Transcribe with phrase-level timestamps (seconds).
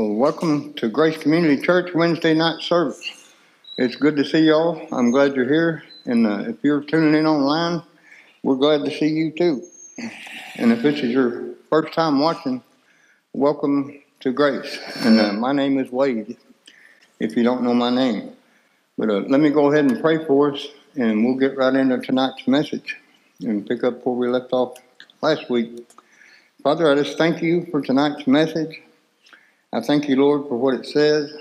[0.00, 3.34] Well, welcome to Grace Community Church Wednesday night service.
[3.76, 4.88] It's good to see y'all.
[4.92, 5.82] I'm glad you're here.
[6.06, 7.82] And uh, if you're tuning in online,
[8.42, 9.62] we're glad to see you too.
[10.56, 12.62] And if this is your first time watching,
[13.34, 14.78] welcome to Grace.
[15.04, 16.38] And uh, my name is Wade,
[17.18, 18.32] if you don't know my name.
[18.96, 21.98] But uh, let me go ahead and pray for us, and we'll get right into
[21.98, 22.96] tonight's message
[23.42, 24.78] and pick up where we left off
[25.20, 25.86] last week.
[26.62, 28.80] Father, I just thank you for tonight's message.
[29.72, 31.32] I thank you, Lord, for what it says.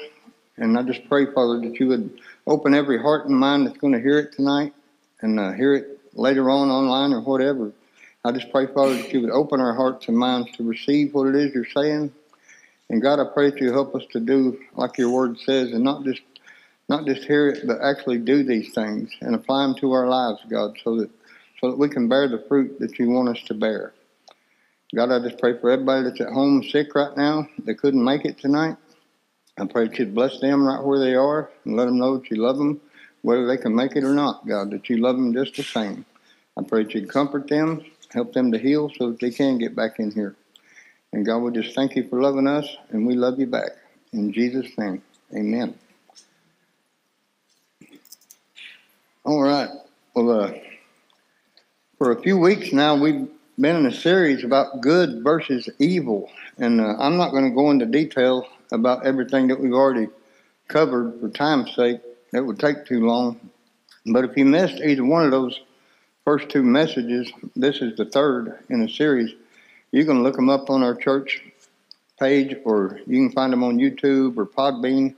[0.57, 3.93] And I just pray, Father, that you would open every heart and mind that's going
[3.93, 4.73] to hear it tonight
[5.21, 7.71] and uh, hear it later on online or whatever.
[8.23, 11.27] I just pray, Father, that you would open our hearts and minds to receive what
[11.27, 12.13] it is you're saying.
[12.91, 15.83] And God, I pray that you help us to do like your word says and
[15.83, 16.21] not just
[16.87, 20.39] not just hear it, but actually do these things and apply them to our lives,
[20.49, 21.09] God, so that
[21.61, 23.93] so that we can bear the fruit that you want us to bear.
[24.95, 28.25] God, I just pray for everybody that's at home sick right now that couldn't make
[28.25, 28.75] it tonight.
[29.59, 32.31] I pray that you'd bless them right where they are and let them know that
[32.31, 32.81] you love them,
[33.21, 36.05] whether they can make it or not, God, that you love them just the same.
[36.57, 39.75] I pray that you'd comfort them, help them to heal so that they can get
[39.75, 40.35] back in here.
[41.13, 43.71] And God, we just thank you for loving us, and we love you back.
[44.11, 45.03] In Jesus' name,
[45.35, 45.77] amen.
[49.23, 49.69] All right.
[50.15, 50.53] Well, uh,
[51.99, 56.79] for a few weeks now, we've been in a series about good versus evil, and
[56.79, 60.07] uh, I'm not going to go into detail about everything that we've already
[60.69, 61.99] covered for time's sake.
[62.31, 63.37] That would take too long.
[64.05, 65.59] But if you missed either one of those
[66.23, 69.35] first two messages, this is the third in a series.
[69.91, 71.41] You can look them up on our church
[72.17, 75.15] page, or you can find them on YouTube or Podbean.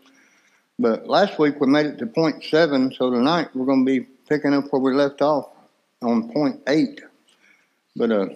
[0.79, 4.07] But last week we made it to point seven, so tonight we're going to be
[4.27, 5.49] picking up where we left off
[6.01, 7.01] on point eight.
[7.95, 8.27] But uh,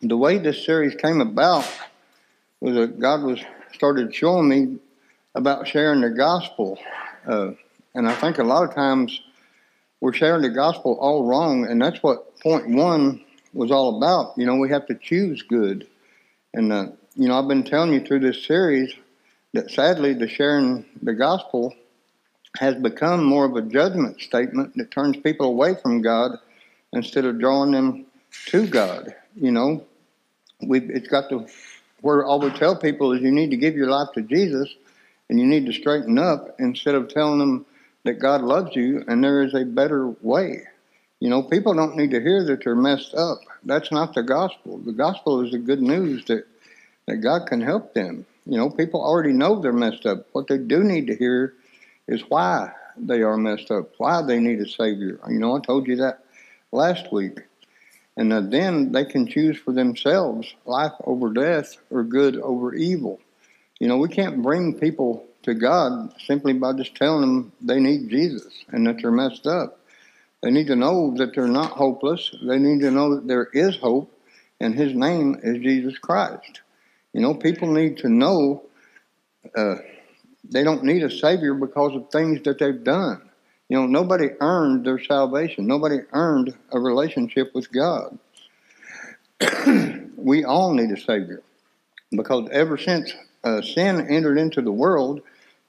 [0.00, 1.68] the way this series came about
[2.60, 3.40] was that God was
[3.72, 4.78] started showing me
[5.34, 6.78] about sharing the gospel,
[7.26, 7.50] uh,
[7.94, 9.20] and I think a lot of times
[10.00, 14.34] we're sharing the gospel all wrong, and that's what point one was all about.
[14.36, 15.88] You know, we have to choose good,
[16.52, 16.86] and uh,
[17.16, 18.94] you know, I've been telling you through this series
[19.54, 21.74] that sadly, the sharing the gospel
[22.58, 26.38] has become more of a judgment statement that turns people away from God
[26.92, 28.06] instead of drawing them
[28.46, 29.14] to God.
[29.36, 29.84] You know,
[30.62, 31.46] we it's got to
[32.00, 34.72] where all we tell people is you need to give your life to Jesus
[35.28, 37.66] and you need to straighten up instead of telling them
[38.04, 40.64] that God loves you and there is a better way.
[41.20, 43.38] You know, people don't need to hear that they're messed up.
[43.64, 44.78] That's not the gospel.
[44.78, 46.46] The gospel is the good news that
[47.06, 48.26] that God can help them.
[48.46, 50.26] You know, people already know they're messed up.
[50.32, 51.54] What they do need to hear
[52.06, 55.18] is why they are messed up, why they need a Savior.
[55.28, 56.24] You know, I told you that
[56.72, 57.40] last week.
[58.16, 63.20] And then they can choose for themselves life over death or good over evil.
[63.80, 68.08] You know, we can't bring people to God simply by just telling them they need
[68.08, 69.80] Jesus and that they're messed up.
[70.42, 72.30] They need to know that they're not hopeless.
[72.46, 74.12] They need to know that there is hope,
[74.60, 76.60] and His name is Jesus Christ.
[77.12, 78.64] You know, people need to know
[79.56, 79.76] uh,
[80.44, 83.22] they don't need a Savior because of things that they've done.
[83.74, 85.66] You know, nobody earned their salvation.
[85.66, 88.16] Nobody earned a relationship with God.
[90.16, 91.42] we all need a Savior
[92.12, 95.22] because ever since uh, sin entered into the world,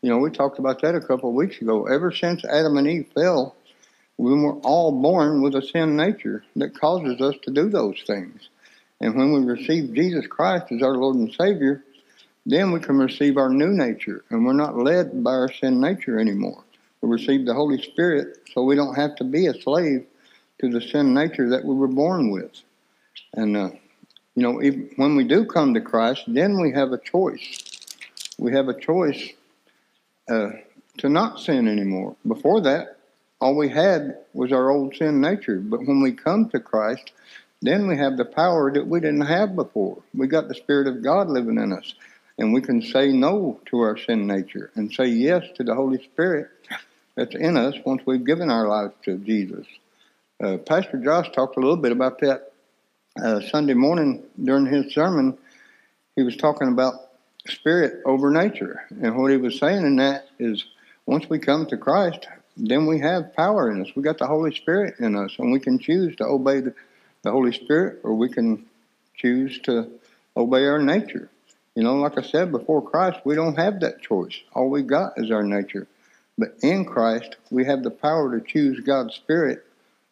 [0.04, 1.88] you know, we talked about that a couple of weeks ago.
[1.88, 3.56] Ever since Adam and Eve fell,
[4.20, 8.50] we were all born with a sin nature that causes us to do those things.
[9.02, 11.84] And when we receive Jesus Christ as our Lord and Savior,
[12.46, 16.20] then we can receive our new nature, and we're not led by our sin nature
[16.20, 16.66] anymore
[17.02, 20.06] receive the Holy Spirit so we don't have to be a slave
[20.60, 22.62] to the sin nature that we were born with.
[23.34, 23.70] And, uh,
[24.36, 24.60] you know,
[24.96, 27.60] when we do come to Christ, then we have a choice.
[28.38, 29.32] We have a choice
[30.30, 30.50] uh,
[30.98, 32.16] to not sin anymore.
[32.28, 32.98] Before that,
[33.42, 35.60] all we had was our old sin nature.
[35.60, 37.12] But when we come to Christ,
[37.62, 40.02] then we have the power that we didn't have before.
[40.14, 41.96] We got the Spirit of God living in us.
[42.38, 46.04] And we can say no to our sin nature and say yes to the Holy
[46.04, 46.50] Spirit
[47.16, 49.66] that's in us once we've given our lives to Jesus.
[50.44, 52.52] Uh, Pastor Josh talked a little bit about that
[53.22, 55.38] uh, Sunday morning during his sermon.
[56.18, 56.96] He was talking about
[57.48, 58.82] spirit over nature.
[58.90, 60.66] And what he was saying in that is
[61.06, 62.28] once we come to Christ,
[62.58, 63.96] then we have power in us.
[63.96, 66.74] We got the Holy Spirit in us, and we can choose to obey the,
[67.22, 68.66] the Holy Spirit or we can
[69.16, 69.90] choose to
[70.36, 71.30] obey our nature.
[71.76, 74.40] You know, like I said before Christ, we don't have that choice.
[74.54, 75.88] All we got is our nature.
[76.38, 79.66] But in Christ, we have the power to choose God's Spirit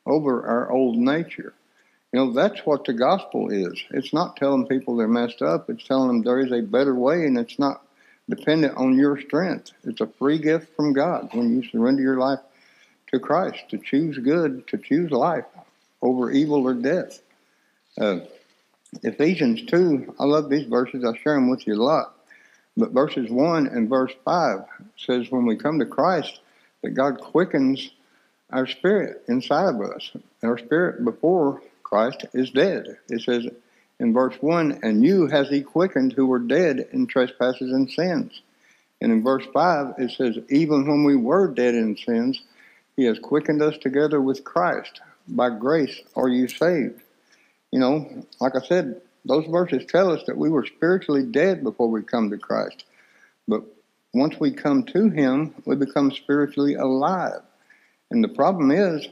[0.05, 1.53] over our old nature.
[2.11, 3.81] You know, that's what the gospel is.
[3.91, 7.25] It's not telling people they're messed up, it's telling them there is a better way,
[7.25, 7.81] and it's not
[8.29, 9.71] dependent on your strength.
[9.83, 12.39] It's a free gift from God when you surrender your life
[13.11, 15.45] to Christ to choose good, to choose life
[16.01, 17.19] over evil or death.
[17.99, 18.19] Uh,
[19.01, 21.03] Ephesians 2, I love these verses.
[21.03, 22.15] I share them with you a lot.
[22.77, 24.59] But verses 1 and verse 5
[24.97, 26.39] says, when we come to Christ,
[26.81, 27.91] that God quickens
[28.51, 30.11] our spirit inside of us.
[30.43, 32.97] Our spirit before Christ is dead.
[33.09, 33.47] It says
[33.99, 38.41] in verse 1, and you has he quickened who were dead in trespasses and sins.
[39.01, 42.41] And in verse 5, it says, even when we were dead in sins,
[42.95, 45.01] he has quickened us together with Christ.
[45.27, 47.01] By grace are you saved.
[47.73, 51.89] You know, like I said, those verses tell us that we were spiritually dead before
[51.89, 52.85] we come to Christ.
[53.47, 53.63] But
[54.13, 57.41] once we come to Him, we become spiritually alive.
[58.11, 59.07] And the problem is,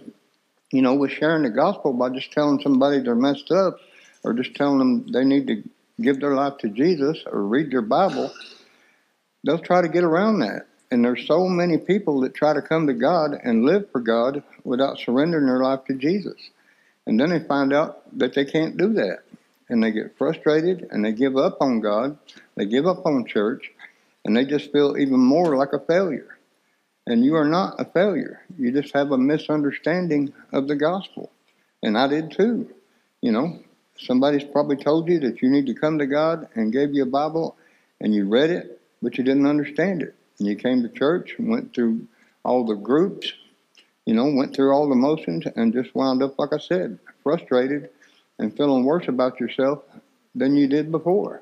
[0.72, 3.80] you know, with sharing the gospel by just telling somebody they're messed up
[4.24, 5.64] or just telling them they need to
[6.00, 8.32] give their life to Jesus or read their Bible,
[9.44, 10.68] they'll try to get around that.
[10.92, 14.44] And there's so many people that try to come to God and live for God
[14.64, 16.52] without surrendering their life to Jesus.
[17.08, 19.20] And then they find out that they can't do that.
[19.70, 22.18] And they get frustrated and they give up on God,
[22.56, 23.72] they give up on church,
[24.26, 26.38] and they just feel even more like a failure.
[27.08, 28.42] And you are not a failure.
[28.58, 31.32] You just have a misunderstanding of the gospel.
[31.82, 32.70] And I did too.
[33.22, 33.60] You know,
[33.98, 37.08] somebody's probably told you that you need to come to God and gave you a
[37.08, 37.58] Bible
[38.00, 40.16] and you read it, but you didn't understand it.
[40.40, 42.08] And you came to church and went through
[42.44, 43.34] all the groups,
[44.12, 47.92] you know, went through all the motions and just wound up, like I said, frustrated
[48.40, 49.84] and feeling worse about yourself
[50.36, 51.42] than you did before.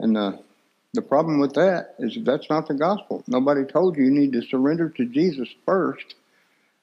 [0.00, 0.38] And uh,
[0.94, 3.22] the problem with that is that's not the gospel.
[3.26, 6.14] Nobody told you you need to surrender to Jesus first.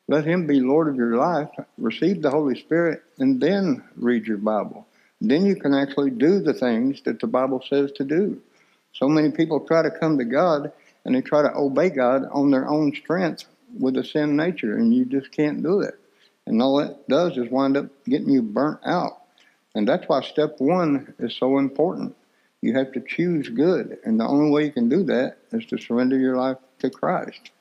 [0.07, 4.37] Let Him be Lord of your life, receive the Holy Spirit, and then read your
[4.37, 4.85] Bible.
[5.19, 8.39] Then you can actually do the things that the Bible says to do.
[8.93, 10.71] So many people try to come to God
[11.03, 13.45] and they try to obey God on their own strength
[13.77, 15.95] with a sin nature, and you just can't do it.
[16.45, 19.21] And all that does is wind up getting you burnt out.
[19.75, 22.15] And that's why step one is so important.
[22.61, 23.99] You have to choose good.
[24.03, 27.51] And the only way you can do that is to surrender your life to Christ.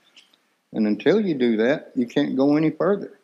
[0.72, 3.18] And until you do that, you can't go any further.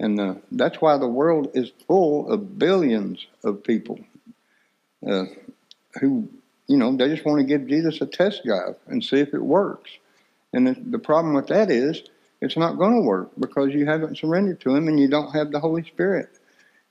[0.00, 4.00] And uh, that's why the world is full of billions of people
[5.06, 5.24] uh,
[6.00, 6.28] who,
[6.66, 9.42] you know, they just want to give Jesus a test drive and see if it
[9.42, 9.90] works.
[10.52, 12.02] And the, the problem with that is
[12.42, 15.52] it's not going to work because you haven't surrendered to Him and you don't have
[15.52, 16.28] the Holy Spirit.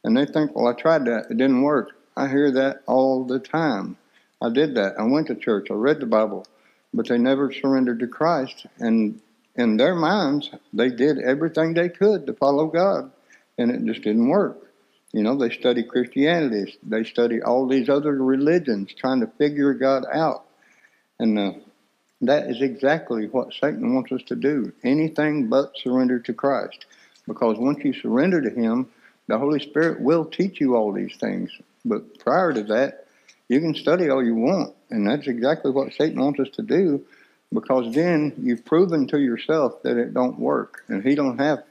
[0.04, 1.92] And they think, well, I tried that, it didn't work.
[2.16, 3.98] I hear that all the time.
[4.42, 4.96] I did that.
[4.98, 5.68] I went to church.
[5.70, 6.48] I read the Bible,
[6.94, 8.66] but they never surrendered to Christ.
[8.80, 9.20] And
[9.56, 13.12] in their minds, they did everything they could to follow God,
[13.58, 14.58] and it just didn't work.
[15.12, 20.06] You know, they study Christianity, they study all these other religions, trying to figure God
[20.12, 20.46] out.
[21.20, 21.52] And uh,
[22.22, 26.86] that is exactly what Satan wants us to do anything but surrender to Christ.
[27.28, 28.90] Because once you surrender to Him,
[29.28, 31.52] the Holy Spirit will teach you all these things.
[31.86, 33.08] But prior to that,
[33.48, 37.04] you can study all you want, and that's exactly what Satan wants us to do,
[37.54, 41.64] because then you've proven to yourself that it don't work, and he don't have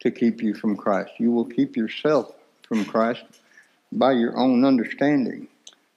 [0.00, 1.12] to keep you from Christ.
[1.18, 2.32] You will keep yourself
[2.66, 3.24] from Christ
[3.92, 5.48] by your own understanding.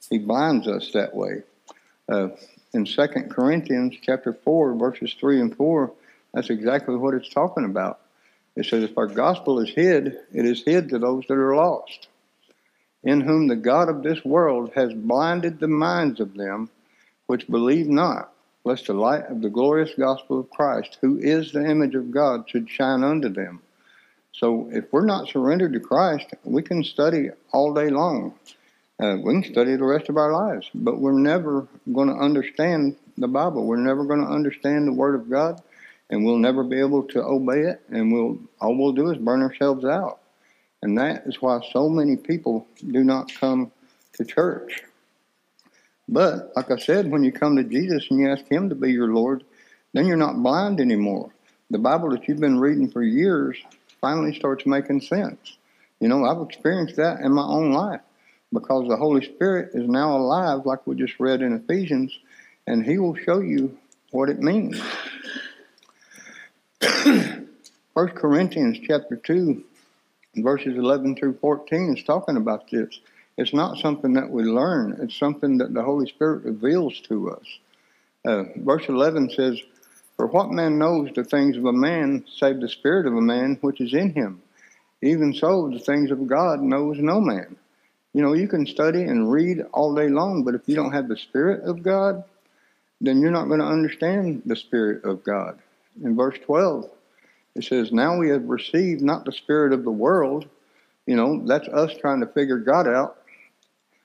[0.09, 1.43] He binds us that way.
[2.09, 2.29] Uh,
[2.75, 5.91] in Second Corinthians chapter 4, verses 3 and 4,
[6.33, 8.01] that's exactly what it's talking about.
[8.55, 12.09] It says, If our gospel is hid, it is hid to those that are lost
[13.03, 16.69] in whom the God of this world has blinded the minds of them
[17.27, 18.33] which believe not,
[18.63, 22.49] lest the light of the glorious gospel of Christ, who is the image of God,
[22.49, 23.61] should shine unto them.
[24.33, 28.33] So if we're not surrendered to Christ, we can study all day long.
[28.97, 32.95] Uh, we can study the rest of our lives, but we're never going to understand
[33.17, 33.65] the Bible.
[33.65, 35.61] We're never going to understand the Word of God,
[36.09, 37.81] and we'll never be able to obey it.
[37.89, 40.19] And we'll all we'll do is burn ourselves out.
[40.81, 43.71] And that is why so many people do not come
[44.13, 44.83] to church.
[46.07, 48.93] But, like I said, when you come to Jesus and you ask Him to be
[48.93, 49.43] your Lord,
[49.91, 51.31] then you're not blind anymore.
[51.69, 53.57] The Bible that you've been reading for years
[53.99, 55.57] finally starts making sense.
[55.99, 58.01] You know, I've experienced that in my own life
[58.55, 62.17] because the Holy Spirit is now alive, like we just read in Ephesians,
[62.65, 63.77] and He will show you
[64.09, 64.81] what it means.
[67.93, 69.63] First Corinthians chapter 2
[70.37, 72.99] verses 11 through 14 is talking about this.
[73.37, 77.45] It's not something that we learn, it's something that the Holy Spirit reveals to us.
[78.25, 79.61] Uh, verse 11 says,
[80.15, 83.57] For what man knows the things of a man save the spirit of a man
[83.61, 84.41] which is in him?
[85.01, 87.55] Even so, the things of God knows no man.
[88.15, 91.09] You know, you can study and read all day long, but if you don't have
[91.09, 92.23] the Spirit of God,
[93.01, 95.59] then you're not going to understand the Spirit of God.
[96.01, 96.89] In verse 12,
[97.55, 100.47] it says, Now we have received not the Spirit of the world.
[101.05, 103.17] You know, that's us trying to figure God out,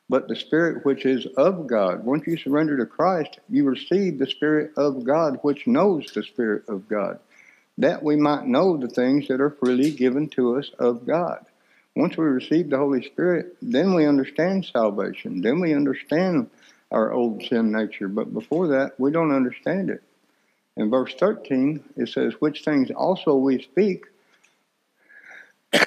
[0.09, 2.05] but the Spirit which is of God.
[2.05, 6.65] Once you surrender to Christ, you receive the Spirit of God, which knows the Spirit
[6.67, 7.21] of God,
[7.79, 11.47] that we might know the things that are freely given to us of God.
[11.97, 15.41] Once we receive the Holy Spirit, then we understand salvation.
[15.41, 16.49] Then we understand
[16.91, 18.09] our old sin nature.
[18.09, 20.03] But before that, we don't understand it.
[20.77, 24.05] In verse 13, it says, Which things also we speak,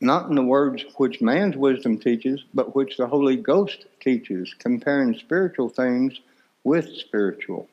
[0.00, 5.14] not in the words which man's wisdom teaches, but which the Holy Ghost teaches, comparing
[5.14, 6.20] spiritual things
[6.64, 7.68] with spiritual.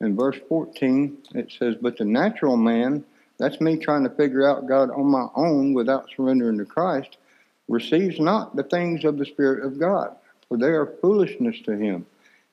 [0.00, 3.04] In verse 14, it says, But the natural man,
[3.38, 7.16] that's me trying to figure out God on my own without surrendering to Christ,
[7.68, 10.16] receives not the things of the Spirit of God
[10.48, 12.06] for they are foolishness to him,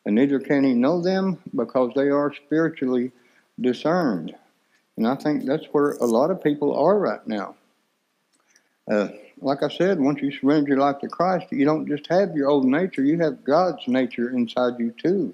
[0.06, 3.12] and neither can he know them because they are spiritually
[3.60, 4.36] discerned.
[4.98, 7.56] And I think that's where a lot of people are right now.
[8.90, 9.10] Uh,
[9.42, 12.50] like I said, once you surrender your life to Christ, you don't just have your
[12.50, 15.34] old nature, you have God's nature inside you too.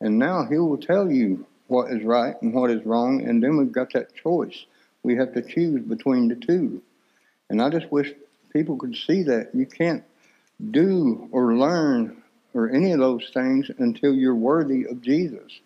[0.00, 3.56] And now He will tell you what is right and what is wrong, and then
[3.56, 4.66] we've got that choice.
[5.02, 6.82] We have to choose between the two.
[7.50, 8.12] And I just wish
[8.52, 9.50] people could see that.
[9.54, 10.04] You can't
[10.70, 12.22] do or learn
[12.54, 15.60] or any of those things until you're worthy of Jesus.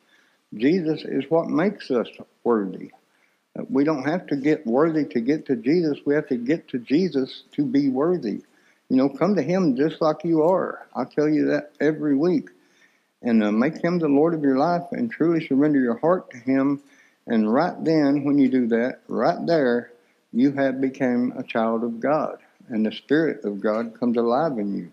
[0.55, 2.09] Jesus is what makes us
[2.45, 2.93] worthy.
[3.71, 5.99] We don't have to get worthy to get to Jesus.
[6.05, 8.43] We have to get to Jesus to be worthy.
[8.89, 10.87] You know, come to Him just like you are.
[10.95, 12.51] I tell you that every week.
[13.23, 16.39] And uh, make Him the Lord of your life and truly surrender your heart to
[16.39, 16.83] Him.
[17.27, 19.93] And right then, when you do that, right there,
[20.33, 24.77] you have become a child of God and the Spirit of God comes alive in
[24.77, 24.91] you.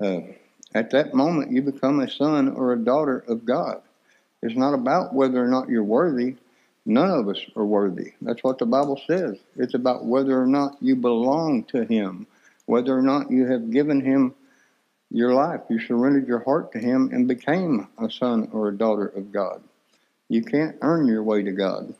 [0.00, 0.32] Uh,
[0.74, 3.80] at that moment, you become a son or a daughter of God.
[4.42, 6.36] It's not about whether or not you're worthy.
[6.84, 8.12] None of us are worthy.
[8.20, 9.38] That's what the Bible says.
[9.56, 12.26] It's about whether or not you belong to Him,
[12.66, 14.34] whether or not you have given Him
[15.10, 15.62] your life.
[15.68, 19.62] You surrendered your heart to Him and became a son or a daughter of God.
[20.28, 21.94] You can't earn your way to God.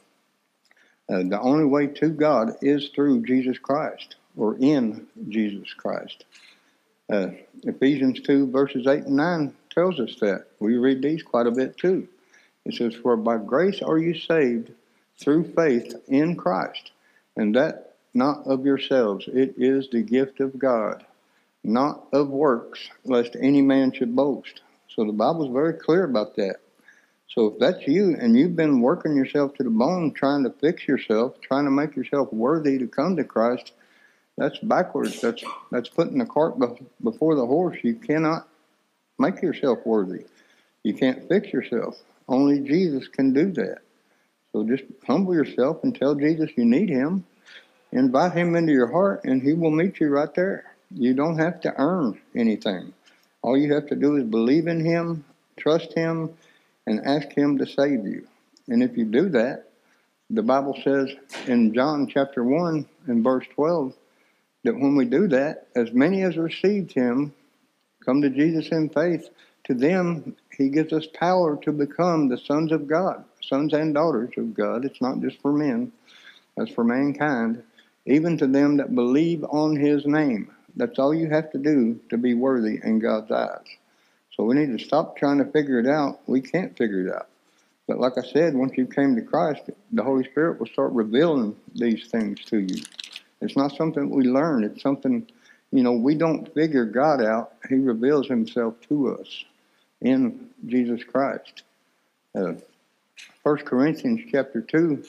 [1.09, 6.25] Uh, the only way to God is through Jesus Christ or in Jesus Christ.
[7.11, 7.29] Uh,
[7.63, 10.47] Ephesians 2, verses 8 and 9 tells us that.
[10.59, 12.09] We read these quite a bit too.
[12.65, 14.73] It says, For by grace are you saved
[15.19, 16.91] through faith in Christ,
[17.37, 19.29] and that not of yourselves.
[19.29, 21.05] It is the gift of God,
[21.63, 24.63] not of works, lest any man should boast.
[24.89, 26.57] So the Bible's very clear about that.
[27.29, 30.87] So if that's you and you've been working yourself to the bone trying to fix
[30.87, 33.73] yourself, trying to make yourself worthy to come to Christ,
[34.37, 35.21] that's backwards.
[35.21, 36.55] That's that's putting the cart
[37.03, 37.79] before the horse.
[37.83, 38.49] You cannot
[39.19, 40.25] make yourself worthy.
[40.83, 41.97] You can't fix yourself.
[42.29, 43.79] Only Jesus can do that.
[44.53, 47.25] So just humble yourself and tell Jesus you need him.
[47.93, 50.65] Invite him into your heart and he will meet you right there.
[50.91, 52.93] You don't have to earn anything.
[53.43, 55.25] All you have to do is believe in him,
[55.57, 56.31] trust him,
[56.87, 58.27] and ask him to save you.
[58.69, 59.71] And if you do that,
[60.31, 61.11] the Bible says
[61.47, 63.95] in John chapter 1 and verse 12,
[64.65, 67.33] that when we do that, as many as received him
[68.05, 69.31] come to Jesus in faith,
[69.65, 74.33] to them he gives us power to become the sons of God, sons and daughters
[74.37, 74.85] of God.
[74.85, 75.93] It's not just for men,
[76.57, 77.63] that's for mankind,
[78.07, 80.51] even to them that believe on his name.
[80.75, 83.67] That's all you have to do to be worthy in God's eyes.
[84.37, 86.21] So we need to stop trying to figure it out.
[86.27, 87.29] We can't figure it out.
[87.89, 91.57] But like I said, once you came to Christ, the Holy Spirit will start revealing
[91.75, 92.83] these things to you.
[93.41, 94.65] It's not something we learn.
[94.65, 95.27] It's something,
[95.71, 97.53] you know, we don't figure God out.
[97.69, 99.45] He reveals himself to us
[100.03, 101.63] in Jesus Christ.
[102.35, 102.55] Uh,
[103.43, 105.05] 1 Corinthians chapter 2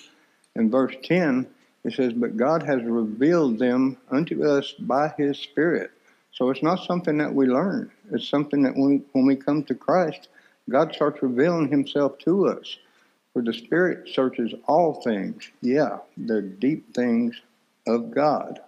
[0.56, 1.48] and verse 10,
[1.84, 5.92] it says, But God has revealed them unto us by his Spirit.
[6.38, 7.92] So it's not something that we learn.
[8.12, 10.28] It's something that when, when we come to Christ,
[10.70, 12.78] God starts revealing himself to us.
[13.34, 15.50] For the Spirit searches all things.
[15.62, 17.42] Yeah, the deep things
[17.88, 18.60] of God.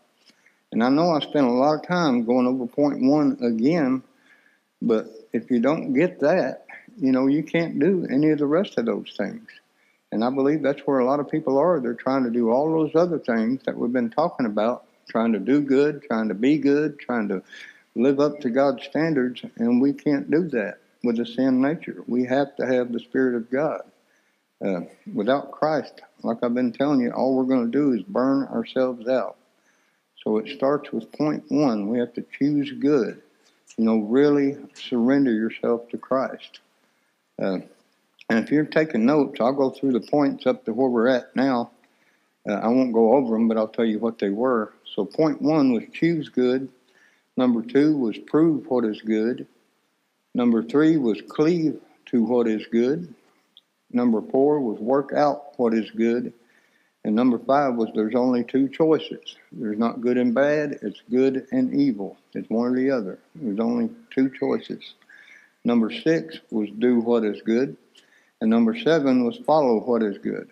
[0.71, 4.01] And I know I spent a lot of time going over point one again,
[4.81, 6.65] but if you don't get that,
[6.97, 9.47] you know, you can't do any of the rest of those things.
[10.11, 11.79] And I believe that's where a lot of people are.
[11.79, 15.39] They're trying to do all those other things that we've been talking about, trying to
[15.39, 17.43] do good, trying to be good, trying to
[17.95, 22.03] live up to God's standards, and we can't do that with the sin nature.
[22.07, 23.81] We have to have the Spirit of God.
[24.63, 24.81] Uh,
[25.13, 29.07] without Christ, like I've been telling you, all we're going to do is burn ourselves
[29.07, 29.37] out.
[30.23, 31.89] So it starts with point one.
[31.89, 33.21] We have to choose good.
[33.77, 36.59] You know, really surrender yourself to Christ.
[37.41, 37.59] Uh,
[38.29, 41.35] And if you're taking notes, I'll go through the points up to where we're at
[41.35, 41.71] now.
[42.47, 44.73] Uh, I won't go over them, but I'll tell you what they were.
[44.95, 46.69] So, point one was choose good.
[47.37, 49.47] Number two was prove what is good.
[50.33, 53.13] Number three was cleave to what is good.
[53.91, 56.33] Number four was work out what is good.
[57.05, 59.35] And number five was there's only two choices.
[59.51, 62.17] There's not good and bad, it's good and evil.
[62.33, 63.19] It's one or the other.
[63.35, 64.95] There's only two choices.
[65.63, 67.77] Number six was do what is good.
[68.41, 70.49] And number seven was follow what is good.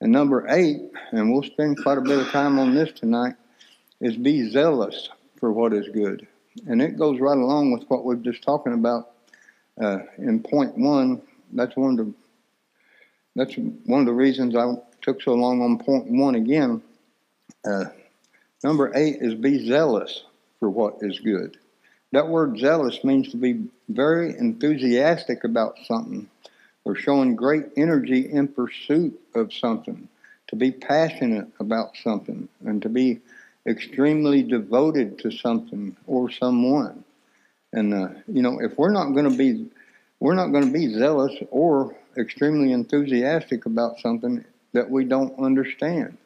[0.00, 3.34] And number eight, and we'll spend quite a bit of time on this tonight,
[4.00, 6.26] is be zealous for what is good.
[6.66, 9.10] And it goes right along with what we've just talking about
[9.80, 11.22] uh, in point one.
[11.52, 12.14] That's one of the
[13.34, 16.82] that's one of the reasons I took so long on point one again.
[17.64, 17.84] Uh,
[18.64, 20.24] number eight is be zealous
[20.58, 21.56] for what is good.
[22.12, 26.28] That word zealous means to be very enthusiastic about something
[26.88, 30.08] or showing great energy in pursuit of something,
[30.46, 33.20] to be passionate about something, and to be
[33.66, 37.04] extremely devoted to something or someone.
[37.74, 39.70] And uh, you know, if we're not going to be,
[40.18, 44.42] we're not going to be zealous or extremely enthusiastic about something
[44.72, 46.16] that we don't understand.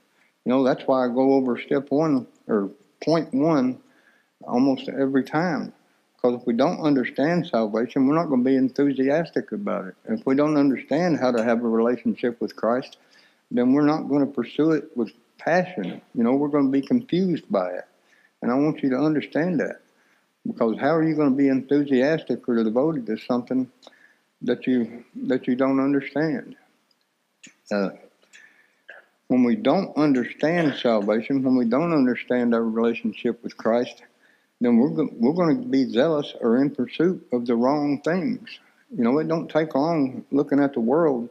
[0.45, 2.71] You know, that's why I go over step one or
[3.03, 3.81] point one
[4.47, 5.73] almost every time.
[6.23, 9.95] Because if we don't understand salvation, we're not going to be enthusiastic about it.
[10.05, 12.99] If we don't understand how to have a relationship with Christ,
[13.51, 16.01] then we're not going to pursue it with passion.
[16.15, 17.85] You know, we're going to be confused by it.
[18.41, 19.81] And I want you to understand that.
[20.47, 23.71] Because how are you going to be enthusiastic or devoted to something
[24.43, 26.57] that you that you don't understand?
[27.71, 27.91] Uh,
[29.27, 34.03] when we don't understand salvation, when we don't understand our relationship with Christ,
[34.65, 38.49] then we're go- we're going to be zealous or in pursuit of the wrong things.
[38.97, 41.31] You know, it don't take long looking at the world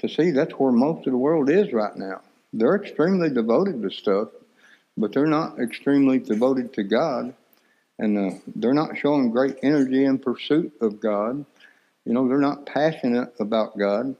[0.00, 2.20] to see that's where most of the world is right now.
[2.52, 4.28] They're extremely devoted to stuff,
[4.96, 7.34] but they're not extremely devoted to God,
[7.98, 11.44] and uh, they're not showing great energy in pursuit of God.
[12.04, 14.16] You know, they're not passionate about God,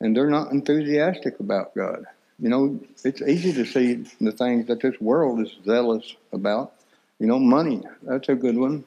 [0.00, 2.04] and they're not enthusiastic about God.
[2.38, 6.75] You know, it's easy to see the things that this world is zealous about
[7.18, 8.84] you know, money, that's a good one.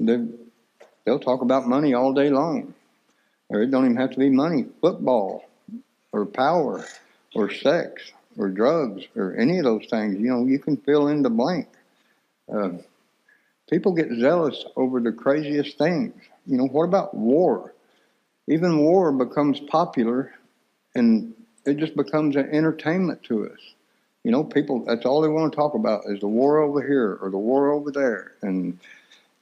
[0.00, 0.24] They,
[1.04, 2.74] they'll talk about money all day long.
[3.48, 4.66] Or it don't even have to be money.
[4.80, 5.44] Football
[6.12, 6.84] or power
[7.34, 10.18] or sex or drugs or any of those things.
[10.18, 11.68] You know, you can fill in the blank.
[12.52, 12.70] Uh,
[13.68, 16.14] people get zealous over the craziest things.
[16.46, 17.74] You know, what about war?
[18.46, 20.34] Even war becomes popular
[20.94, 21.34] and
[21.64, 23.73] it just becomes an entertainment to us.
[24.24, 27.18] You know, people, that's all they want to talk about is the war over here
[27.20, 28.78] or the war over there and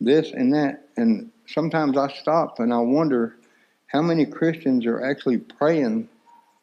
[0.01, 0.89] this and that.
[0.97, 3.37] And sometimes I stop and I wonder
[3.87, 6.09] how many Christians are actually praying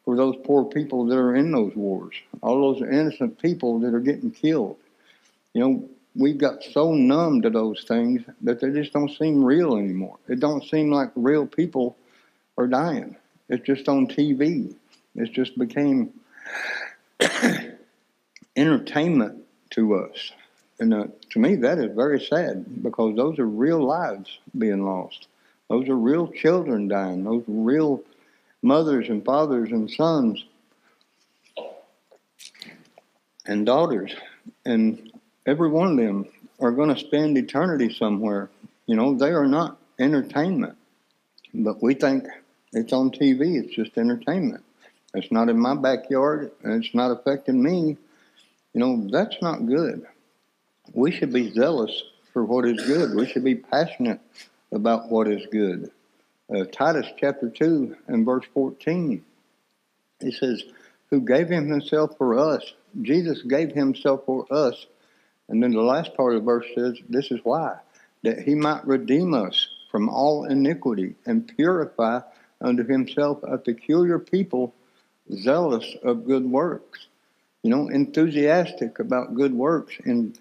[0.04, 4.00] for those poor people that are in those wars, all those innocent people that are
[4.00, 4.76] getting killed.
[5.54, 9.78] You know, we've got so numb to those things that they just don't seem real
[9.78, 10.18] anymore.
[10.28, 11.96] It don't seem like real people
[12.58, 13.16] are dying.
[13.48, 14.76] It's just on TV.
[15.16, 16.12] It just became
[18.60, 20.32] entertainment to us.
[20.80, 25.28] And uh, to me, that is very sad because those are real lives being lost.
[25.70, 27.24] Those are real children dying.
[27.24, 28.02] Those are real
[28.62, 30.44] mothers and fathers and sons
[33.46, 34.16] and daughters.
[34.66, 35.12] And
[35.46, 36.28] every one of them
[36.60, 38.50] are going to spend eternity somewhere.
[38.86, 40.78] You know, they are not entertainment.
[41.54, 42.26] But we think
[42.74, 44.64] it's on TV, it's just entertainment.
[45.14, 47.98] It's not in my backyard, and it's not affecting me.
[48.74, 50.06] You know, that's not good.
[50.94, 52.04] We should be zealous
[52.34, 53.16] for what is good.
[53.16, 54.22] We should be passionate
[54.72, 55.92] about what is good.
[56.54, 59.24] Uh, Titus chapter 2 and verse 14,
[60.20, 60.64] he says,
[61.10, 62.74] Who gave him himself for us.
[63.02, 64.86] Jesus gave himself for us.
[65.48, 67.78] And then the last part of the verse says, This is why,
[68.24, 72.22] that he might redeem us from all iniquity and purify
[72.62, 74.74] unto himself a peculiar people
[75.32, 77.09] zealous of good works
[77.64, 80.38] you know, enthusiastic about good works and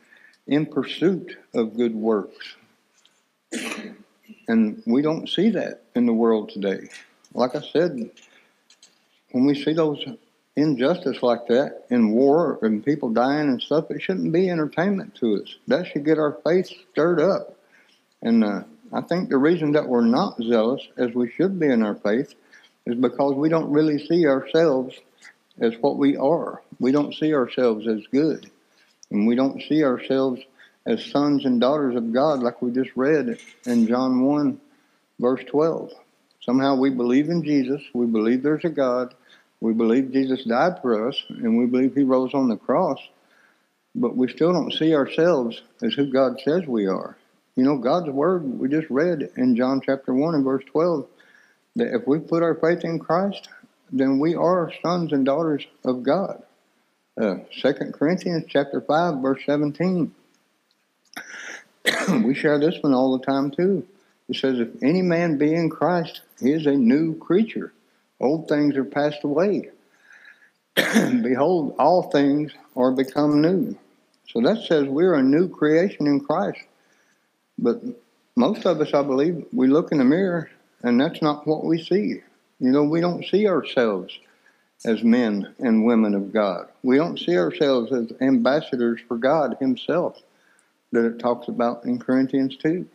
[0.46, 2.56] in pursuit of good works.
[4.46, 6.88] And we don't see that in the world today.
[7.34, 8.10] Like I said,
[9.32, 10.04] when we see those
[10.56, 15.42] injustice like that in war and people dying and stuff, it shouldn't be entertainment to
[15.42, 15.56] us.
[15.66, 17.56] That should get our faith stirred up.
[18.22, 21.82] And uh, I think the reason that we're not zealous as we should be in
[21.82, 22.34] our faith
[22.86, 24.98] is because we don't really see ourselves
[25.60, 26.62] as what we are.
[26.80, 28.50] We don't see ourselves as good.
[29.10, 30.40] And we don't see ourselves
[30.86, 34.60] as sons and daughters of God, like we just read in John 1,
[35.18, 35.92] verse 12.
[36.40, 37.82] Somehow we believe in Jesus.
[37.92, 39.14] We believe there's a God.
[39.60, 42.98] We believe Jesus died for us, and we believe he rose on the cross.
[43.94, 47.16] But we still don't see ourselves as who God says we are.
[47.56, 51.06] You know, God's word, we just read in John chapter 1 and verse 12,
[51.76, 53.48] that if we put our faith in Christ,
[53.90, 56.42] then we are sons and daughters of God.
[57.18, 60.14] Uh, 2 Corinthians chapter 5, verse 17.
[62.22, 63.84] we share this one all the time too.
[64.28, 67.72] It says, If any man be in Christ, he is a new creature.
[68.20, 69.70] Old things are passed away.
[70.76, 73.76] Behold, all things are become new.
[74.28, 76.60] So that says we're a new creation in Christ.
[77.58, 77.82] But
[78.36, 80.50] most of us, I believe, we look in the mirror
[80.84, 82.22] and that's not what we see.
[82.60, 84.16] You know, we don't see ourselves
[84.84, 86.68] as men and women of God.
[86.82, 90.20] We don't see ourselves as ambassadors for God Himself
[90.92, 92.86] that it talks about in Corinthians 2.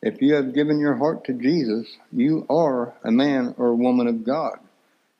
[0.00, 4.06] If you have given your heart to Jesus, you are a man or a woman
[4.06, 4.58] of God.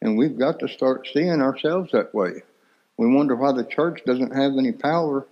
[0.00, 2.42] And we've got to start seeing ourselves that way.
[2.96, 5.26] We wonder why the church doesn't have any power.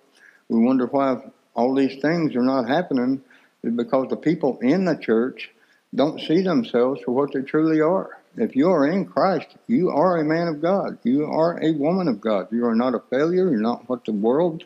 [0.48, 1.22] We wonder why
[1.54, 3.22] all these things are not happening
[3.62, 5.50] is because the people in the church
[5.94, 8.18] don't see themselves for what they truly are.
[8.36, 10.98] If you are in Christ, you are a man of God.
[11.04, 12.48] You are a woman of God.
[12.52, 13.50] You are not a failure.
[13.50, 14.62] You're not what the world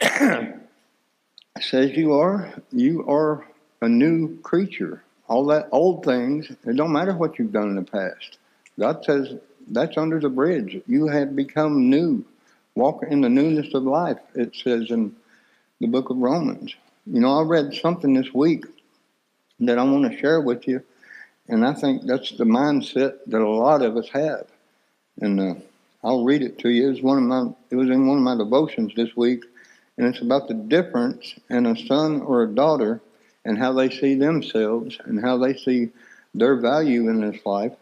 [1.60, 2.52] says you are.
[2.70, 3.44] You are
[3.80, 5.02] a new creature.
[5.26, 8.38] All that old things, it don't matter what you've done in the past.
[8.78, 9.34] God says
[9.68, 10.80] that's under the bridge.
[10.86, 12.24] You have become new.
[12.74, 15.14] Walk in the newness of life, it says in
[15.80, 16.74] the book of Romans.
[17.06, 18.64] You know, I read something this week
[19.60, 20.82] that I want to share with you,
[21.50, 24.46] and I think that's the mindset that a lot of us have.
[25.20, 25.54] And uh,
[26.02, 26.86] I'll read it to you.
[26.86, 27.52] It was one of my.
[27.70, 29.44] It was in one of my devotions this week,
[29.98, 33.00] and it's about the difference in a son or a daughter
[33.44, 35.88] and how they see themselves and how they see
[36.34, 37.72] their value in this life,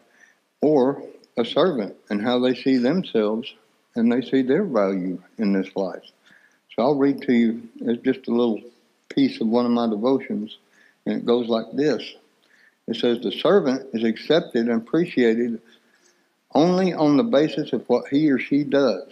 [0.61, 1.03] or
[1.37, 3.53] a servant and how they see themselves
[3.95, 6.03] and they see their value in this life.
[6.75, 7.69] So I'll read to you.
[7.81, 8.61] It's just a little
[9.09, 10.57] piece of one of my devotions,
[11.05, 12.03] and it goes like this.
[12.89, 15.61] It says, The servant is accepted and appreciated
[16.55, 19.07] only on the basis of what he or she does,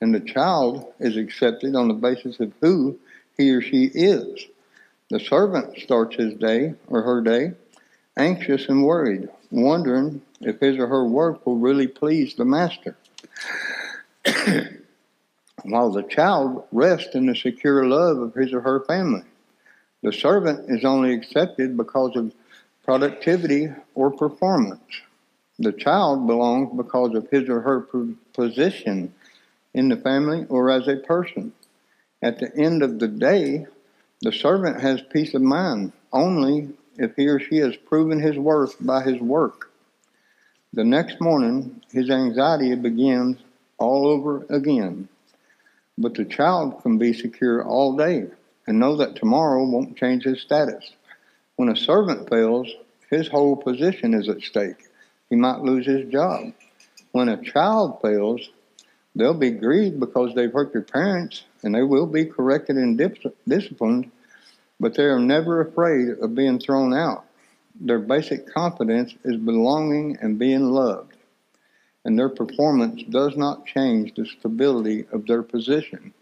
[0.00, 2.98] and the child is accepted on the basis of who
[3.36, 4.46] he or she is.
[5.10, 7.52] The servant starts his day or her day
[8.16, 12.96] anxious and worried, wondering if his or her work will really please the master.
[15.62, 19.24] While the child rests in the secure love of his or her family.
[20.02, 22.32] The servant is only accepted because of
[22.84, 25.00] productivity or performance.
[25.58, 27.88] The child belongs because of his or her
[28.32, 29.14] position
[29.72, 31.52] in the family or as a person.
[32.22, 33.66] At the end of the day,
[34.20, 38.76] the servant has peace of mind only if he or she has proven his worth
[38.80, 39.70] by his work.
[40.72, 43.38] The next morning, his anxiety begins
[43.78, 45.08] all over again.
[45.96, 48.26] But the child can be secure all day
[48.66, 50.90] and know that tomorrow won't change his status.
[51.56, 52.68] When a servant fails,
[53.10, 54.88] his whole position is at stake.
[55.30, 56.52] He might lose his job.
[57.12, 58.50] When a child fails,
[59.14, 62.98] they'll be grieved because they've hurt their parents and they will be corrected and
[63.48, 64.10] disciplined,
[64.80, 67.24] but they are never afraid of being thrown out.
[67.80, 71.14] Their basic confidence is belonging and being loved,
[72.04, 76.12] and their performance does not change the stability of their position.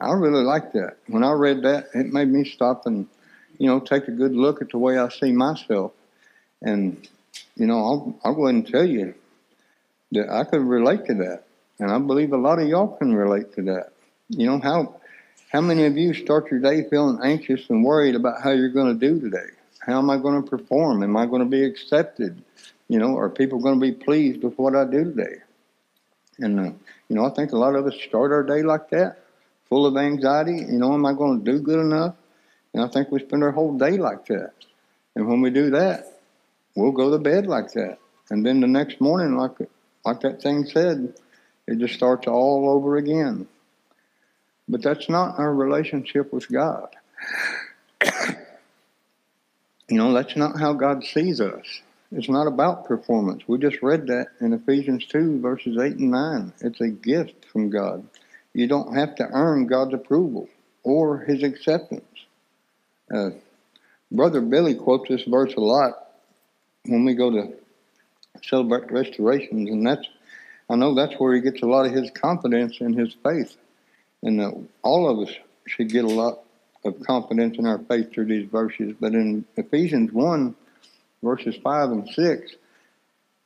[0.00, 0.98] I really like that.
[1.06, 3.06] When I read that, it made me stop and,
[3.58, 5.92] you know, take a good look at the way I see myself.
[6.62, 7.08] And,
[7.56, 9.14] you know, I'll, I'll go ahead and tell you
[10.12, 11.44] that I could relate to that.
[11.78, 13.92] And I believe a lot of y'all can relate to that.
[14.28, 14.96] You know, how,
[15.50, 18.98] how many of you start your day feeling anxious and worried about how you're going
[18.98, 19.50] to do today?
[19.80, 21.02] How am I going to perform?
[21.02, 22.42] Am I going to be accepted?
[22.88, 25.36] You know, are people going to be pleased with what I do today?
[26.38, 26.72] And, uh,
[27.08, 29.18] you know, I think a lot of us start our day like that
[29.68, 30.56] full of anxiety.
[30.56, 32.14] You know, am I going to do good enough?
[32.78, 34.52] And I think we spend our whole day like that.
[35.16, 36.20] And when we do that,
[36.76, 37.98] we'll go to bed like that.
[38.30, 39.56] And then the next morning, like
[40.04, 41.12] like that thing said,
[41.66, 43.48] it just starts all over again.
[44.68, 46.94] But that's not our relationship with God.
[49.88, 51.80] you know, that's not how God sees us.
[52.12, 53.42] It's not about performance.
[53.48, 56.52] We just read that in Ephesians 2, verses 8 and 9.
[56.60, 58.06] It's a gift from God.
[58.52, 60.48] You don't have to earn God's approval
[60.84, 62.04] or his acceptance.
[63.12, 63.30] Uh,
[64.10, 65.94] Brother Billy quotes this verse a lot
[66.84, 67.54] when we go to
[68.42, 70.06] celebrate restorations, and that's
[70.70, 73.56] I know that's where he gets a lot of his confidence in his faith.
[74.22, 75.34] And uh, all of us
[75.66, 76.40] should get a lot
[76.84, 78.94] of confidence in our faith through these verses.
[79.00, 80.54] But in Ephesians 1,
[81.22, 82.52] verses 5 and 6,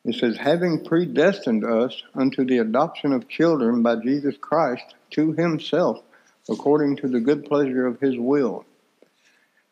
[0.04, 6.02] it says, having predestined us unto the adoption of children by Jesus Christ to himself,
[6.48, 8.64] according to the good pleasure of his will,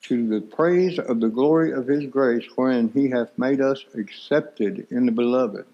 [0.02, 4.86] to the praise of the glory of his grace, wherein he hath made us accepted
[4.90, 5.66] in the beloved.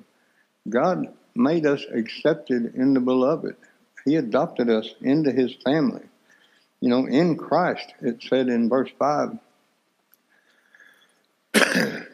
[0.69, 3.57] God made us accepted in the beloved.
[4.05, 6.03] He adopted us into his family.
[6.81, 9.39] You know, in Christ, it said in verse 5,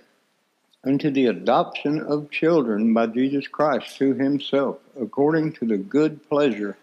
[0.84, 6.76] unto the adoption of children by Jesus Christ to himself, according to the good pleasure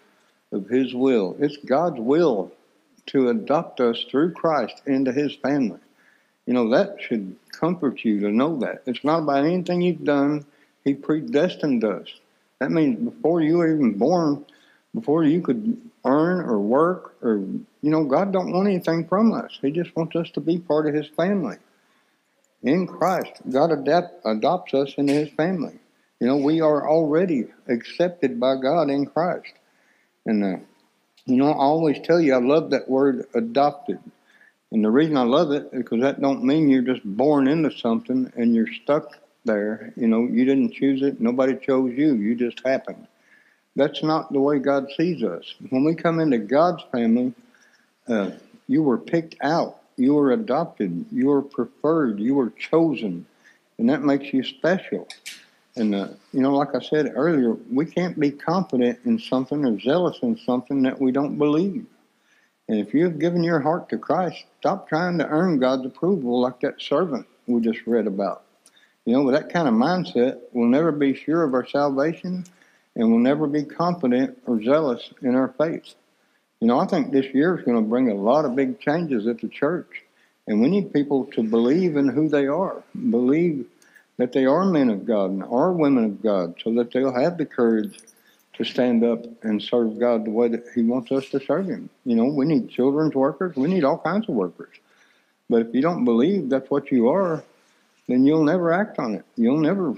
[0.52, 1.36] of his will.
[1.40, 2.52] It's God's will
[3.10, 5.80] to adopt us through Christ into his family.
[6.46, 8.84] You know, that should comfort you to know that.
[8.86, 10.46] It's not about anything you've done.
[10.84, 12.08] He predestined us.
[12.60, 14.46] That means before you were even born,
[14.94, 19.60] before you could earn or work or, you know, God don't want anything from us.
[19.62, 21.58] He just wants us to be part of his family.
[22.64, 25.80] In Christ, God adapt, adopts us into his family.
[26.20, 29.54] You know, we are already accepted by God in Christ.
[30.26, 30.58] And, uh,
[31.30, 34.00] you know, I always tell you, I love that word adopted.
[34.72, 37.72] And the reason I love it is because that don't mean you're just born into
[37.72, 39.94] something and you're stuck there.
[39.96, 41.20] You know, you didn't choose it.
[41.20, 42.14] Nobody chose you.
[42.16, 43.08] You just happened.
[43.76, 45.56] That's not the way God sees us.
[45.70, 47.34] When we come into God's family,
[48.08, 48.32] uh,
[48.68, 49.78] you were picked out.
[49.98, 51.06] You were adopted.
[51.12, 52.20] You were preferred.
[52.20, 53.26] You were chosen.
[53.78, 55.08] And that makes you special.
[55.76, 59.80] And, uh, you know, like I said earlier, we can't be confident in something or
[59.80, 61.86] zealous in something that we don't believe.
[62.68, 66.42] And if you have given your heart to Christ, stop trying to earn God's approval
[66.42, 68.44] like that servant we just read about.
[69.06, 72.46] You know, with that kind of mindset, we'll never be sure of our salvation
[72.96, 75.96] and we'll never be confident or zealous in our faith.
[76.60, 79.26] You know, I think this year is going to bring a lot of big changes
[79.28, 80.04] at the church.
[80.46, 83.66] And we need people to believe in who they are, believe
[84.20, 87.38] that they are men of God and are women of God, so that they'll have
[87.38, 87.98] the courage
[88.54, 91.90] to stand up and serve God the way that He wants us to serve Him.
[92.04, 94.76] You know, we need children's workers, we need all kinds of workers.
[95.50, 97.46] But if you don't believe that's what you are,
[98.10, 99.24] then you'll never act on it.
[99.38, 99.96] You'll never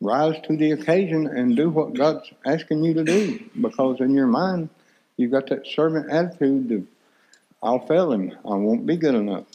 [0.00, 4.26] rise to the occasion and do what God's asking you to do because in your
[4.26, 4.70] mind,
[5.16, 6.86] you've got that servant attitude of,
[7.62, 9.46] I'll fail him, I won't be good enough.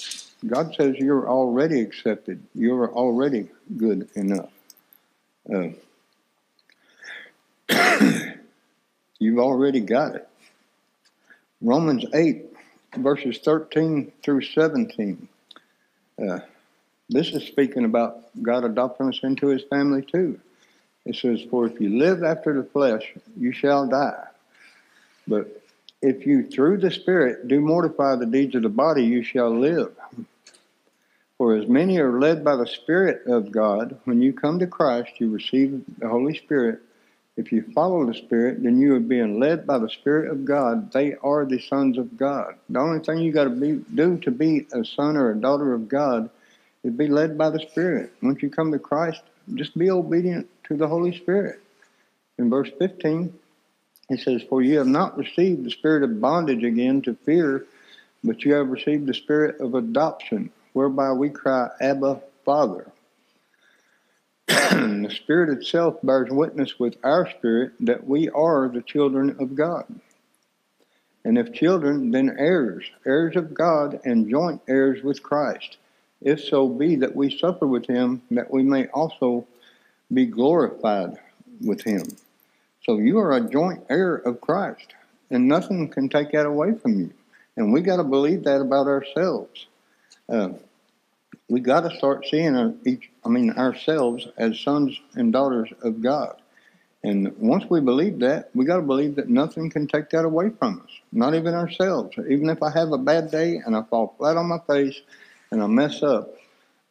[0.46, 2.44] God says you're already accepted.
[2.56, 4.52] You're already good enough.
[5.54, 5.70] Uh,
[9.20, 10.28] you've already got it.
[11.62, 12.46] Romans 8,
[12.98, 15.28] verses 13 through 17.
[16.22, 16.40] Uh,
[17.10, 20.40] this is speaking about God adopting us into his family too.
[21.06, 24.28] It says, For if you live after the flesh, you shall die.
[25.28, 25.59] But
[26.02, 29.96] if you through the Spirit do mortify the deeds of the body, you shall live.
[31.38, 35.12] For as many are led by the Spirit of God, when you come to Christ,
[35.20, 36.82] you receive the Holy Spirit.
[37.38, 40.92] If you follow the Spirit, then you are being led by the Spirit of God.
[40.92, 42.56] They are the sons of God.
[42.70, 45.88] The only thing you got to do to be a son or a daughter of
[45.88, 46.30] God
[46.84, 48.12] is be led by the Spirit.
[48.22, 49.22] Once you come to Christ,
[49.54, 51.62] just be obedient to the Holy Spirit.
[52.38, 53.34] In verse 15,
[54.10, 57.66] it says, For you have not received the spirit of bondage again to fear,
[58.24, 62.92] but you have received the spirit of adoption, whereby we cry, Abba, Father.
[64.48, 69.86] the Spirit itself bears witness with our spirit that we are the children of God.
[71.24, 75.78] And if children, then heirs, heirs of God and joint heirs with Christ,
[76.22, 79.46] if so be that we suffer with him, that we may also
[80.12, 81.18] be glorified
[81.62, 82.04] with him.
[82.86, 84.94] So you are a joint heir of Christ,
[85.30, 87.14] and nothing can take that away from you.
[87.58, 89.68] And we got to believe that about ourselves.
[90.30, 90.50] Uh,
[91.50, 96.42] we got to start seeing each, I mean, ourselves as sons and daughters of God.
[97.04, 100.50] And once we believe that, we got to believe that nothing can take that away
[100.50, 102.18] from us, not even ourselves.
[102.30, 105.02] Even if I have a bad day and I fall flat on my face
[105.52, 106.36] and I mess up,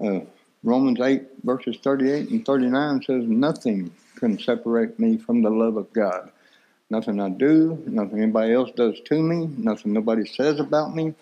[0.03, 0.21] uh,
[0.65, 5.93] Romans 8, verses 38 and 39 says, Nothing can separate me from the love of
[5.93, 6.31] God.
[6.91, 11.15] Nothing I do, nothing anybody else does to me, nothing nobody says about me,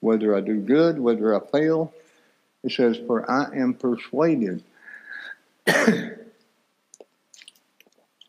[0.00, 1.92] whether I do good, whether I fail.
[2.64, 4.62] It says, For I am persuaded
[5.66, 6.18] that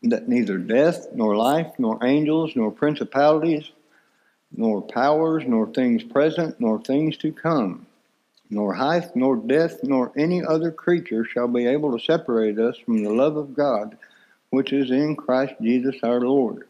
[0.03, 3.71] neither death, nor life, nor angels, nor principalities,
[4.55, 7.88] nor powers, nor things present, nor things to come
[8.53, 13.03] nor height, nor depth, nor any other creature shall be able to separate us from
[13.03, 13.97] the love of God,
[14.53, 16.67] which is in Christ Jesus our Lord.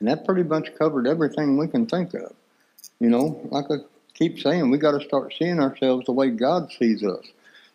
[0.00, 2.34] And that pretty much covered everything we can think of.
[2.98, 3.76] You know, like I
[4.14, 7.24] keep saying, we got to start seeing ourselves the way God sees us.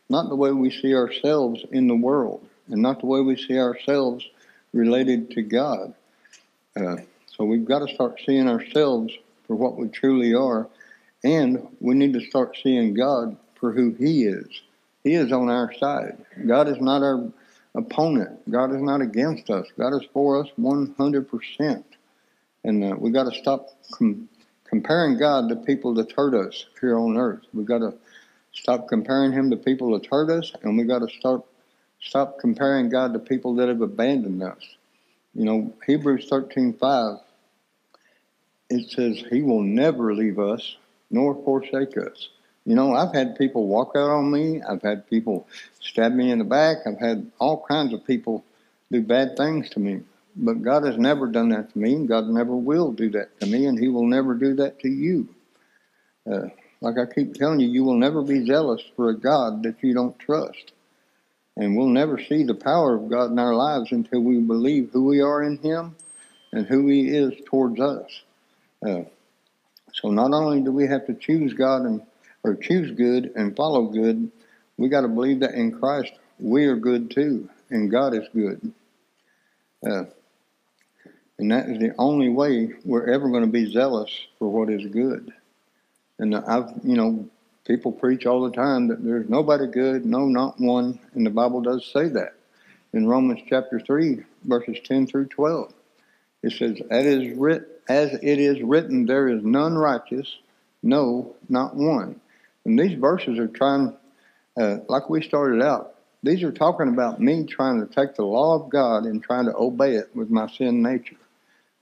[0.10, 3.58] not the way we see ourselves in the world, and not the way we see
[3.58, 4.28] ourselves
[4.74, 5.94] related to God.
[6.76, 6.98] Uh,
[7.28, 9.14] so we've got to start seeing ourselves
[9.48, 10.68] for what we truly are,
[11.24, 14.50] and we need to start seeing God for who He is.
[15.06, 16.18] He is on our side.
[16.46, 17.32] God is not our
[17.80, 18.50] opponent.
[18.50, 19.66] God is not against us.
[19.78, 21.84] God is for us 100%.
[22.64, 24.30] And uh, we got to stop com-
[24.66, 27.42] comparing God to people that hurt us here on earth.
[27.54, 27.94] We got to
[28.52, 31.44] stop comparing Him to people that hurt us, and we got to start
[32.02, 34.62] stop comparing God to people that have abandoned us.
[35.34, 37.18] You know, Hebrews thirteen five.
[38.70, 40.76] It says He will never leave us
[41.10, 42.30] nor forsake us.
[42.66, 44.62] You know, I've had people walk out on me.
[44.62, 45.48] I've had people
[45.82, 46.78] stab me in the back.
[46.86, 48.44] I've had all kinds of people
[48.92, 50.02] do bad things to me.
[50.36, 53.48] But God has never done that to me, and God never will do that to
[53.48, 55.28] me, and He will never do that to you.
[56.30, 56.50] Uh,
[56.82, 59.94] like I keep telling you, you will never be zealous for a God that you
[59.94, 60.72] don't trust.
[61.58, 65.06] And we'll never see the power of God in our lives until we believe who
[65.06, 65.96] we are in Him
[66.54, 68.22] and who He is towards us.
[68.86, 69.02] Uh,
[69.92, 72.02] so not only do we have to choose God and
[72.44, 74.32] or choose good and follow good,
[74.78, 78.74] we got to believe that in Christ we are good too, and God is good.
[79.86, 80.04] Uh,
[81.38, 84.86] and that is the only way we're ever going to be zealous for what is
[84.88, 85.32] good.
[86.20, 87.30] And I've, you know,
[87.66, 91.00] people preach all the time that there's nobody good, no, not one.
[91.14, 92.36] And the Bible does say that.
[92.92, 95.74] In Romans chapter 3, verses 10 through 12,
[96.44, 100.38] it says, As it is, writ- as it is written, there is none righteous,
[100.82, 102.20] no, not one.
[102.66, 103.94] And these verses are trying,
[104.60, 108.56] uh, like we started out, these are talking about me trying to take the law
[108.56, 111.16] of God and trying to obey it with my sin nature.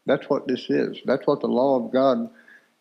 [0.05, 0.97] That's what this is.
[1.05, 2.29] That's what the law of God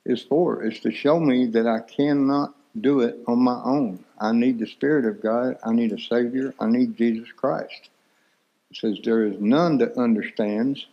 [0.04, 4.04] is for, is to show me that I cannot do it on my own.
[4.20, 5.56] I need the Spirit of God.
[5.64, 6.54] I need a Savior.
[6.60, 7.88] I need Jesus Christ.
[8.70, 10.86] It says, There is none that understands.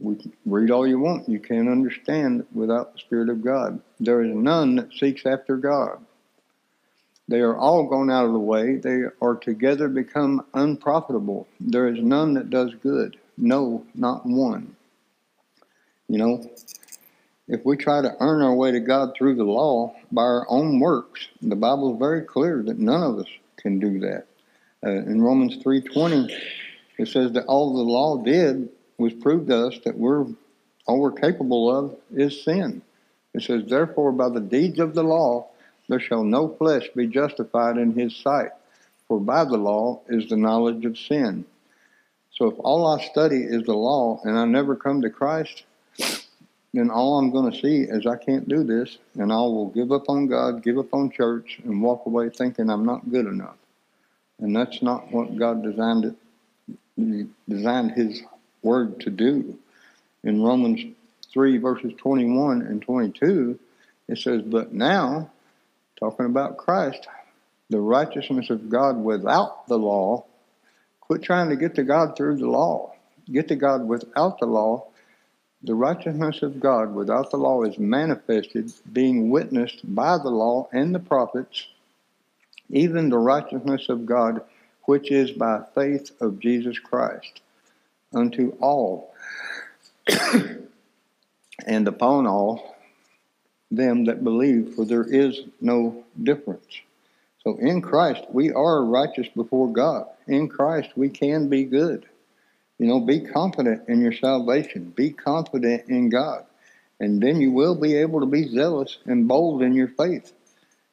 [0.00, 1.28] We read all you want.
[1.28, 3.80] You can't understand without the Spirit of God.
[4.00, 6.04] There is none that seeks after God.
[7.32, 8.76] They are all gone out of the way.
[8.76, 11.48] They are together become unprofitable.
[11.58, 13.16] There is none that does good.
[13.38, 14.76] No, not one.
[16.10, 16.50] You know,
[17.48, 20.78] if we try to earn our way to God through the law by our own
[20.78, 24.26] works, the Bible is very clear that none of us can do that.
[24.84, 26.30] Uh, in Romans 3.20,
[26.98, 28.68] it says that all the law did
[28.98, 30.26] was prove to us that we're
[30.86, 32.82] all we're capable of is sin.
[33.32, 35.48] It says, therefore, by the deeds of the law,
[35.88, 38.50] there shall no flesh be justified in his sight,
[39.08, 41.44] for by the law is the knowledge of sin.
[42.32, 45.64] So if all I study is the law and I never come to Christ,
[46.74, 49.92] then all I'm going to see is I can't do this, and I will give
[49.92, 53.56] up on God, give up on church, and walk away thinking I'm not good enough.
[54.38, 56.16] And that's not what God designed
[56.96, 58.22] it, designed His
[58.62, 59.58] Word to do.
[60.24, 60.94] In Romans
[61.32, 63.58] 3, verses 21 and 22,
[64.08, 65.30] it says, But now,
[66.02, 67.06] talking about Christ,
[67.70, 70.24] the righteousness of God without the law,
[71.00, 72.92] quit trying to get to God through the law.
[73.30, 74.88] Get to God without the law.
[75.62, 80.92] The righteousness of God without the law is manifested, being witnessed by the law and
[80.92, 81.68] the prophets,
[82.68, 84.40] even the righteousness of God,
[84.86, 87.42] which is by faith of Jesus Christ,
[88.12, 89.14] unto all,
[91.64, 92.72] and upon all
[93.76, 96.80] them that believe, for there is no difference.
[97.42, 100.06] So in Christ, we are righteous before God.
[100.28, 102.06] In Christ, we can be good.
[102.78, 104.92] You know, be confident in your salvation.
[104.94, 106.44] Be confident in God.
[107.00, 110.32] And then you will be able to be zealous and bold in your faith.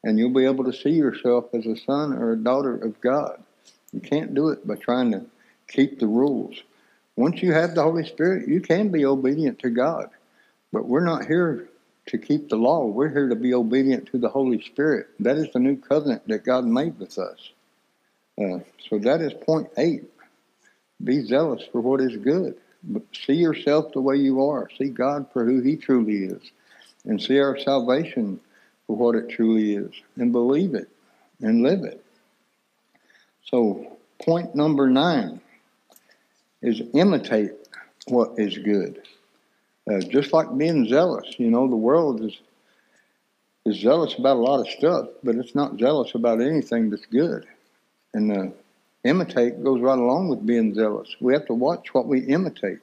[0.02, 3.42] And you'll be able to see yourself as a son or a daughter of God.
[3.92, 5.26] You can't do it by trying to
[5.68, 6.62] keep the rules.
[7.16, 10.10] Once you have the Holy Spirit, you can be obedient to God.
[10.72, 11.68] But we're not here
[12.06, 12.86] to keep the law.
[12.86, 15.08] We're here to be obedient to the Holy Spirit.
[15.20, 17.50] That is the new covenant that God made with us.
[18.40, 20.04] Uh, so that is point eight
[21.02, 22.56] be zealous for what is good.
[23.12, 24.68] See yourself the way you are.
[24.78, 26.50] See God for who He truly is.
[27.04, 28.40] And see our salvation
[28.86, 29.92] for what it truly is.
[30.16, 30.88] And believe it
[31.40, 32.04] and live it.
[33.44, 35.40] So, point number nine
[36.62, 37.52] is imitate
[38.08, 39.02] what is good.
[39.90, 42.38] Uh, just like being zealous, you know, the world is
[43.66, 47.46] is zealous about a lot of stuff, but it's not zealous about anything that's good.
[48.14, 48.50] And uh,
[49.04, 51.14] imitate goes right along with being zealous.
[51.20, 52.78] We have to watch what we imitate.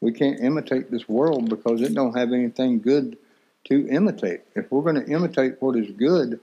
[0.00, 3.16] We can't imitate this world because it don't have anything good
[3.64, 4.40] to imitate.
[4.54, 6.38] If we're going to imitate what is good,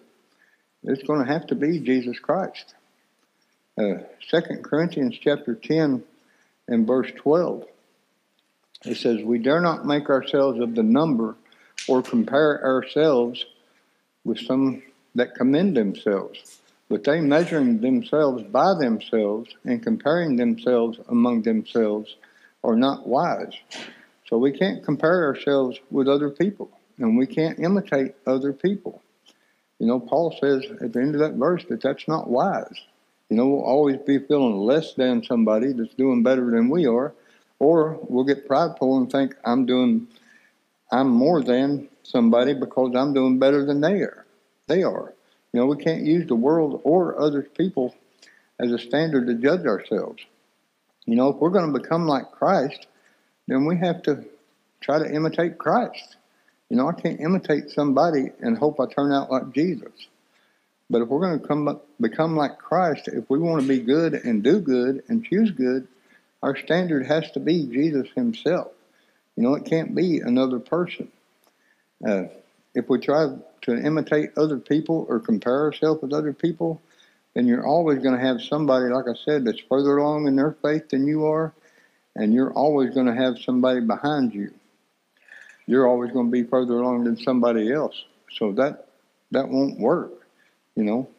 [0.84, 2.74] it's going to have to be Jesus Christ.
[3.78, 4.00] Uh,
[4.30, 6.04] 2 Corinthians chapter 10
[6.68, 7.66] and verse 12.
[8.86, 11.36] It says, We dare not make ourselves of the number
[11.88, 13.46] or compare ourselves
[14.24, 14.84] with some
[15.16, 22.16] that commend themselves, but they measuring themselves by themselves and comparing themselves among themselves
[22.64, 23.54] are not wise.
[24.28, 26.70] So we can't compare ourselves with other people,
[27.00, 29.02] and we can't imitate other people.
[29.80, 32.80] You know, Paul says at the end of that verse that that's not wise.
[33.30, 37.14] You know, we'll always be feeling less than somebody that's doing better than we are,
[37.60, 40.08] or we'll get prideful and think I'm doing,
[40.92, 44.26] I'm more than somebody because I'm doing better than they are.
[44.68, 45.14] They are.
[45.54, 47.96] You know, we can't use the world or other people
[48.60, 50.24] as a standard to judge ourselves.
[51.06, 52.88] You know, if we're going to become like Christ,
[53.48, 54.26] then we have to
[54.80, 56.18] try to imitate Christ.
[56.70, 59.92] You know, I can't imitate somebody and hope I turn out like Jesus.
[60.90, 64.14] But if we're going to come become like Christ, if we want to be good
[64.14, 65.88] and do good and choose good,
[66.42, 68.72] our standard has to be Jesus Himself.
[69.36, 71.12] You know, it can't be another person.
[72.06, 72.24] Uh,
[72.74, 73.28] if we try
[73.62, 76.82] to imitate other people or compare ourselves with other people,
[77.34, 80.56] then you're always going to have somebody, like I said, that's further along in their
[80.62, 81.54] faith than you are,
[82.16, 84.54] and you're always going to have somebody behind you.
[85.68, 88.04] You're always going to be further along than somebody else.
[88.32, 88.88] So that
[89.32, 90.12] that won't work.
[90.76, 91.10] You know,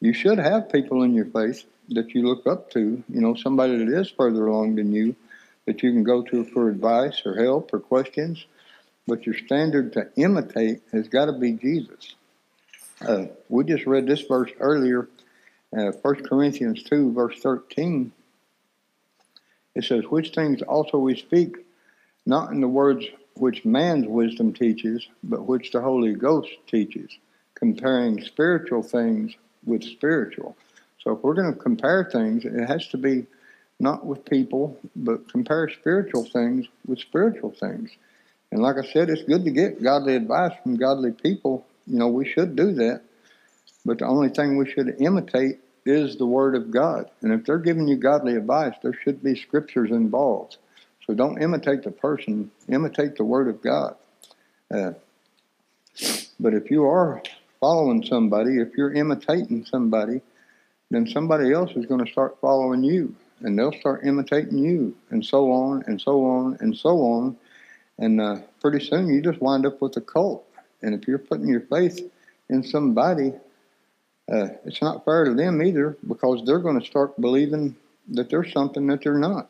[0.00, 1.64] you should have people in your faith
[1.94, 3.02] that you look up to.
[3.08, 5.16] You know, somebody that is further along than you
[5.66, 8.44] that you can go to for advice or help or questions.
[9.06, 12.14] But your standard to imitate has got to be Jesus.
[13.00, 15.08] Uh, we just read this verse earlier,
[15.76, 18.12] uh, 1 Corinthians 2, verse 13.
[19.74, 21.56] It says, Which things also we speak,
[22.26, 27.10] not in the words which man's wisdom teaches, but which the Holy Ghost teaches
[27.54, 29.34] comparing spiritual things
[29.64, 30.56] with spiritual.
[31.02, 33.26] So if we're going to compare things, it has to be
[33.80, 37.90] not with people, but compare spiritual things with spiritual things.
[38.52, 41.66] And like I said, it's good to get godly advice from godly people.
[41.86, 43.02] You know, we should do that.
[43.84, 47.10] But the only thing we should imitate is the Word of God.
[47.22, 50.58] And if they're giving you godly advice, there should be scriptures involved.
[51.06, 53.96] So don't imitate the person, imitate the Word of God.
[54.72, 54.92] Uh,
[56.38, 57.22] but if you are
[57.60, 60.20] following somebody, if you're imitating somebody,
[60.92, 65.24] then somebody else is going to start following you and they'll start imitating you and
[65.24, 67.36] so on and so on and so on.
[67.98, 70.44] And uh, pretty soon you just wind up with a cult.
[70.82, 72.00] And if you're putting your faith
[72.48, 73.32] in somebody,
[74.30, 77.76] uh, it's not fair to them either because they're going to start believing
[78.08, 79.48] that there's something that they're not.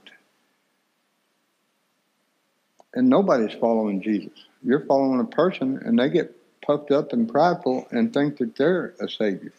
[2.94, 4.44] And nobody's following Jesus.
[4.62, 8.94] You're following a person and they get puffed up and prideful and think that they're
[9.00, 9.52] a savior.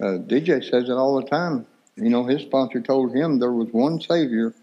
[0.00, 1.66] Uh, DJ says it all the time.
[1.96, 4.54] You know, his sponsor told him there was one savior,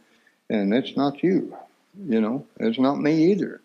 [0.50, 1.56] and it's not you.
[2.08, 3.62] You know, it's not me either.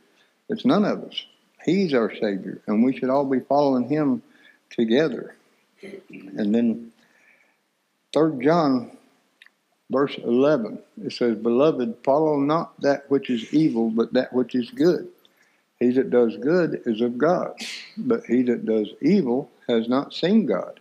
[0.49, 1.25] It's none of us.
[1.65, 4.23] He's our savior, and we should all be following him
[4.71, 5.35] together.
[5.83, 6.93] And then,
[8.13, 8.91] Third John,
[9.91, 14.71] verse eleven, it says, "Beloved, follow not that which is evil, but that which is
[14.71, 15.09] good."
[15.79, 17.55] He that does good is of God,
[17.97, 20.81] but he that does evil has not seen God.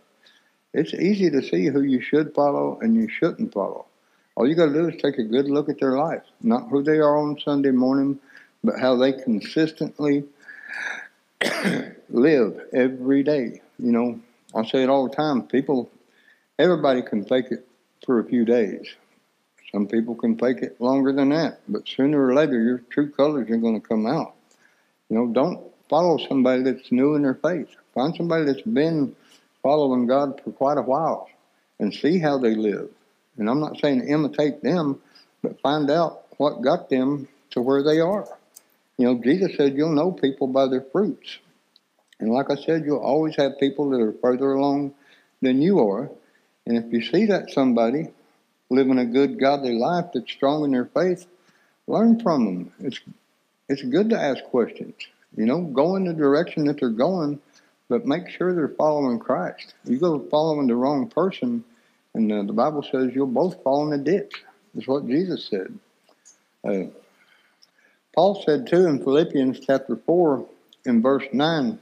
[0.74, 3.86] It's easy to see who you should follow and you shouldn't follow.
[4.34, 6.82] All you got to do is take a good look at their life, not who
[6.82, 8.18] they are on Sunday morning,
[8.64, 10.24] but how they consistently
[12.08, 13.60] live every day.
[13.78, 14.20] You know,
[14.54, 15.42] I say it all the time.
[15.42, 15.90] People,
[16.58, 17.66] everybody can fake it
[18.06, 18.88] for a few days.
[19.70, 23.50] Some people can fake it longer than that, but sooner or later, your true colors
[23.50, 24.34] are going to come out.
[25.08, 27.68] You know, don't follow somebody that's new in their faith.
[27.94, 29.14] Find somebody that's been
[29.62, 31.28] following God for quite a while
[31.78, 32.88] and see how they live.
[33.38, 35.00] And I'm not saying imitate them,
[35.42, 38.26] but find out what got them to where they are.
[38.98, 41.38] You know, Jesus said you'll know people by their fruits.
[42.20, 44.94] And like I said, you'll always have people that are further along
[45.40, 46.10] than you are.
[46.66, 48.08] And if you see that somebody
[48.70, 51.26] living a good, godly life that's strong in their faith,
[51.86, 52.72] learn from them.
[52.80, 53.00] It's
[53.68, 54.94] it's good to ask questions.
[55.36, 57.40] You know, go in the direction that they're going,
[57.92, 59.74] but make sure they're following Christ.
[59.84, 61.62] You go following the wrong person,
[62.14, 64.32] and uh, the Bible says you'll both fall in a ditch.
[64.74, 65.78] That's what Jesus said.
[66.66, 66.84] Uh,
[68.14, 70.46] Paul said too in Philippians chapter 4
[70.86, 71.78] in verse 9,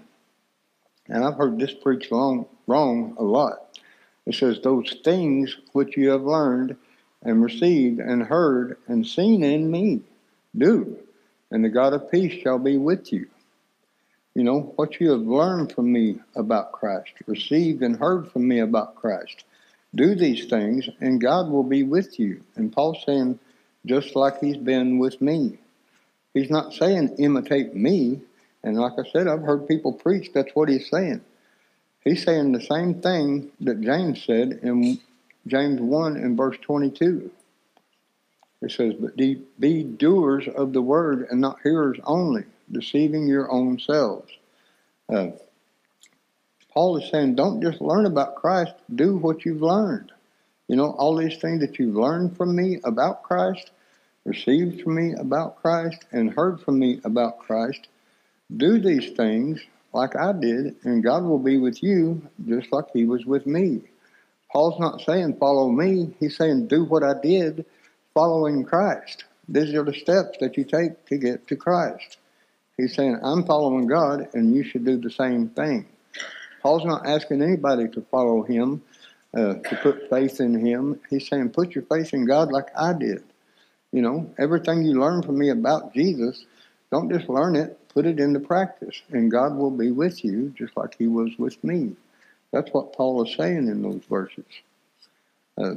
[1.07, 3.79] and I've heard this preached wrong, wrong a lot.
[4.27, 6.77] It says, Those things which you have learned
[7.23, 10.01] and received and heard and seen in me,
[10.59, 10.99] do,
[11.53, 13.29] and the God of peace shall be with you.
[14.35, 18.61] You know, what you have learned from me about Christ, received and heard from me
[18.61, 19.45] about Christ,
[19.95, 22.43] Do these things, and God will be with you.
[22.55, 23.41] And Paul's saying,
[23.87, 25.59] just like he's been with me.
[26.35, 28.21] He's not saying imitate me.
[28.63, 31.23] And like I said, I've heard people preach, that's what he's saying.
[32.05, 35.01] He's saying the same thing that James said in
[35.47, 37.31] James 1 and verse 22.
[38.63, 43.79] It says, But be doers of the word and not hearers only, deceiving your own
[43.79, 44.31] selves.
[45.09, 45.29] Uh,
[46.73, 50.13] Paul is saying, don't just learn about Christ, do what you've learned.
[50.69, 53.71] You know, all these things that you've learned from me about Christ,
[54.25, 57.89] received from me about Christ, and heard from me about Christ,
[58.57, 59.61] do these things
[59.93, 63.83] like I did, and God will be with you just like He was with me.
[64.53, 67.65] Paul's not saying follow me, he's saying do what I did
[68.15, 69.25] following Christ.
[69.49, 72.19] These are the steps that you take to get to Christ.
[72.81, 75.87] He's saying, I'm following God, and you should do the same thing.
[76.63, 78.83] Paul's not asking anybody to follow him,
[79.35, 80.99] uh, to put faith in him.
[81.11, 83.23] He's saying, put your faith in God like I did.
[83.93, 86.45] You know, everything you learn from me about Jesus,
[86.91, 90.75] don't just learn it, put it into practice, and God will be with you just
[90.75, 91.97] like he was with me.
[92.51, 94.47] That's what Paul is saying in those verses.
[95.59, 95.75] Uh,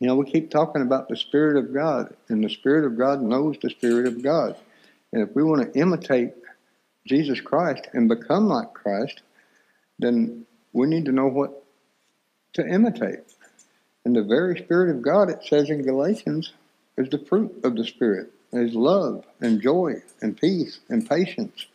[0.00, 3.20] you know, we keep talking about the Spirit of God, and the Spirit of God
[3.20, 4.56] knows the Spirit of God.
[5.12, 6.32] And if we want to imitate
[7.06, 9.22] Jesus Christ and become like Christ,
[9.98, 11.64] then we need to know what
[12.54, 13.20] to imitate.
[14.04, 16.52] And the very Spirit of God, it says in Galatians,
[16.96, 21.66] is the fruit of the Spirit, is love and joy and peace and patience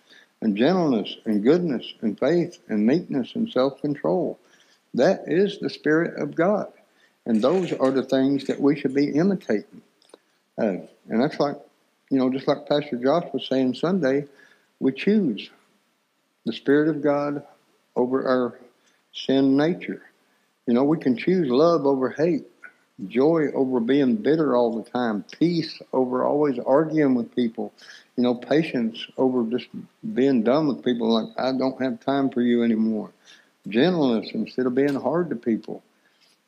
[0.41, 4.39] and gentleness and goodness and faith and meekness and self control.
[4.93, 6.71] That is the Spirit of God.
[7.25, 9.81] And those are the things that we should be imitating.
[10.57, 11.57] Uh, and that's like,
[12.09, 14.25] you know, just like Pastor Josh was saying Sunday,
[14.79, 15.49] we choose
[16.45, 17.43] the Spirit of God
[17.95, 18.59] over our
[19.13, 20.01] sin nature.
[20.65, 22.45] You know, we can choose love over hate,
[23.07, 27.73] joy over being bitter all the time, peace over always arguing with people,
[28.15, 29.67] you know, patience over just
[30.13, 33.11] being done with people like, I don't have time for you anymore,
[33.67, 35.83] gentleness instead of being hard to people.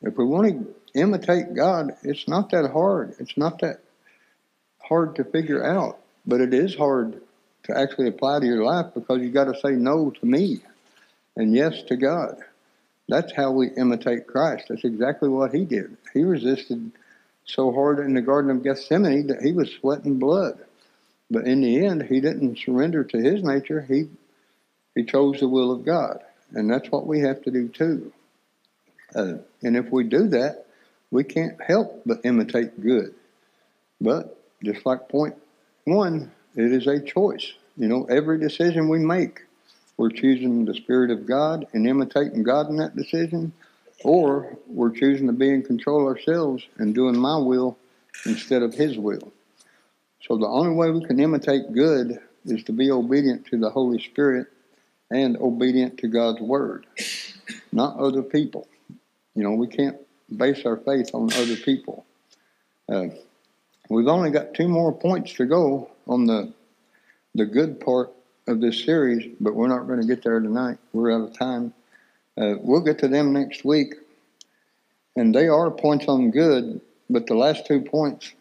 [0.02, 3.16] If we want to imitate God, it's not that hard.
[3.20, 3.82] It's not that
[4.90, 7.22] hard to figure out, but it is hard
[7.64, 10.60] to actually apply to your life because you got to say no to me
[11.38, 12.38] and yes to God.
[13.08, 14.66] That's how we imitate Christ.
[14.70, 15.98] That's exactly what he did.
[16.14, 16.92] He resisted
[17.46, 20.60] so hard in the Garden of Gethsemane that he was sweating blood.
[21.32, 23.82] But in the end, he didn't surrender to his nature.
[23.82, 24.10] He
[24.96, 26.20] he chose the will of God,
[26.52, 28.12] and that's what we have to do too.
[29.16, 30.66] Uh, and if we do that,
[31.12, 33.14] we can't help but imitate good.
[34.02, 35.36] But just like point
[35.86, 37.54] one, it is a choice.
[37.78, 39.42] You know, every decision we make
[40.00, 43.52] we're choosing the Spirit of God and imitating God in that decision,
[44.06, 47.78] or we're choosing to be in control ourselves and doing my will
[48.26, 49.34] instead of His will.
[50.26, 54.02] So the only way we can imitate good is to be obedient to the Holy
[54.02, 54.48] Spirit
[55.12, 56.86] and obedient to God's Word,
[57.74, 58.70] not other people.
[59.36, 59.98] You know, we can't
[60.34, 62.06] base our faith on other people.
[62.88, 63.08] Uh,
[63.90, 66.54] we've only got two more points to go on the
[67.36, 68.12] the good part
[68.48, 70.78] of this series, but we're not going to get there tonight.
[70.94, 71.74] We're out of time.
[72.38, 73.96] Uh, we'll get to them next week.
[75.16, 78.34] And they are points on good, but the last two points,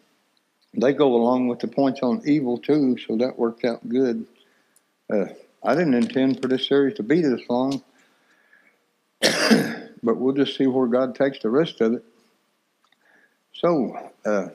[0.73, 4.25] they go along with the points on evil too, so that worked out good.
[5.11, 5.25] Uh,
[5.63, 7.81] I didn't intend for this series to be this long,
[9.21, 12.05] but we'll just see where God takes the rest of it.
[13.53, 14.49] So, uh,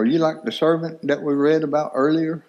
[0.00, 2.42] are you like the servant that we read about earlier?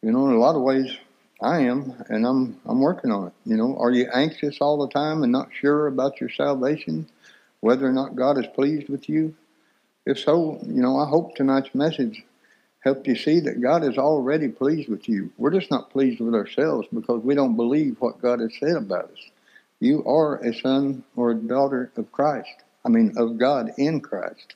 [0.00, 0.96] You know, in a lot of ways,
[1.42, 3.34] I am, and I'm I'm working on it.
[3.44, 7.06] You know, are you anxious all the time and not sure about your salvation,
[7.60, 9.34] whether or not God is pleased with you?
[10.06, 12.24] If so, you know, I hope tonight's message
[12.80, 15.30] helped you see that God is already pleased with you.
[15.36, 19.12] We're just not pleased with ourselves because we don't believe what God has said about
[19.12, 19.30] us.
[19.78, 22.64] You are a son or a daughter of Christ.
[22.82, 24.54] I mean, of God in Christ,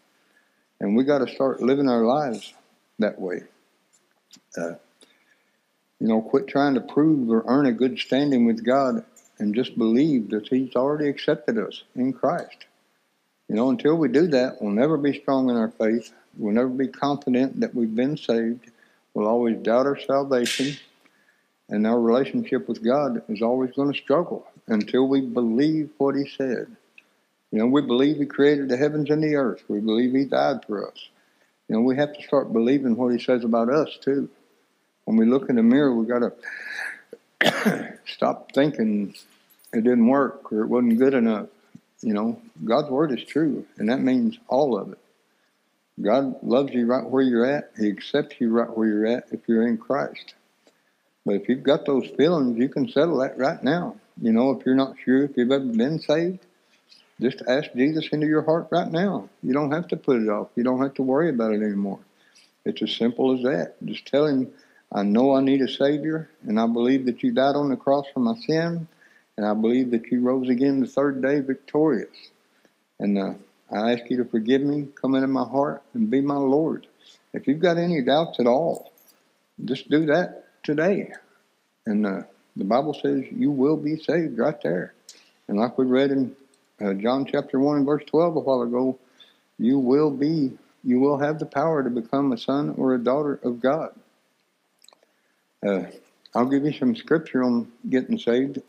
[0.80, 2.52] and we got to start living our lives
[2.98, 3.42] that way.
[4.56, 4.74] Uh,
[6.00, 9.04] you know, quit trying to prove or earn a good standing with God
[9.38, 12.66] and just believe that He's already accepted us in Christ.
[13.48, 16.12] You know, until we do that, we'll never be strong in our faith.
[16.36, 18.70] We'll never be confident that we've been saved.
[19.14, 20.76] We'll always doubt our salvation.
[21.68, 26.28] And our relationship with God is always going to struggle until we believe what He
[26.28, 26.76] said.
[27.52, 29.62] You know, we believe He created the heavens and the earth.
[29.68, 31.08] We believe He died for us.
[31.68, 34.28] You know, we have to start believing what He says about us, too
[35.06, 36.32] when we look in the mirror, we've got
[37.40, 39.14] to stop thinking
[39.72, 41.46] it didn't work or it wasn't good enough
[42.02, 44.98] You know, God's word is true, and that means all of it.
[46.02, 47.70] God loves you right where you're at.
[47.78, 50.34] He accepts you right where you're at if you're in Christ.
[51.24, 53.96] But if you've got those feelings, you can settle that right now.
[54.20, 56.45] You know, if you're not sure if you've ever been saved,
[57.20, 59.28] just ask Jesus into your heart right now.
[59.42, 60.48] You don't have to put it off.
[60.54, 62.00] You don't have to worry about it anymore.
[62.64, 63.76] It's as simple as that.
[63.84, 64.50] Just tell him,
[64.92, 68.06] I know I need a Savior, and I believe that you died on the cross
[68.12, 68.86] for my sin,
[69.36, 72.30] and I believe that you rose again the third day victorious.
[72.98, 73.34] And uh,
[73.70, 76.86] I ask you to forgive me, come into my heart, and be my Lord.
[77.32, 78.92] If you've got any doubts at all,
[79.64, 81.12] just do that today.
[81.84, 82.22] And uh,
[82.56, 84.94] the Bible says you will be saved right there.
[85.48, 86.34] And like we read in
[86.80, 88.98] uh, John chapter 1 and verse 12 a while ago,
[89.58, 90.52] you will be,
[90.84, 93.94] you will have the power to become a son or a daughter of God.
[95.66, 95.84] Uh,
[96.34, 98.60] I'll give you some scripture on getting saved.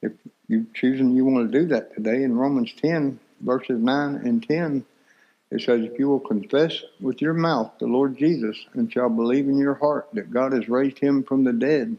[0.00, 0.12] If
[0.48, 4.84] you're choosing you want to do that today, in Romans 10, verses 9 and 10,
[5.50, 9.48] it says, If you will confess with your mouth the Lord Jesus and shall believe
[9.48, 11.98] in your heart that God has raised him from the dead,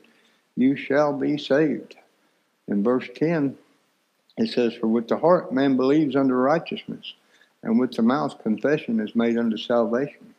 [0.55, 1.95] you shall be saved.
[2.67, 3.55] In verse 10,
[4.37, 7.13] it says, For with the heart man believes unto righteousness,
[7.61, 10.33] and with the mouth confession is made unto salvation.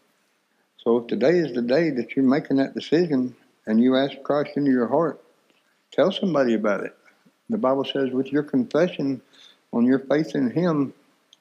[0.79, 3.35] So if today is the day that you're making that decision
[3.67, 5.21] and you ask Christ into your heart,
[5.93, 6.95] tell somebody about it.
[7.49, 9.23] The Bible says, with your confession
[9.73, 10.93] on your faith in Him,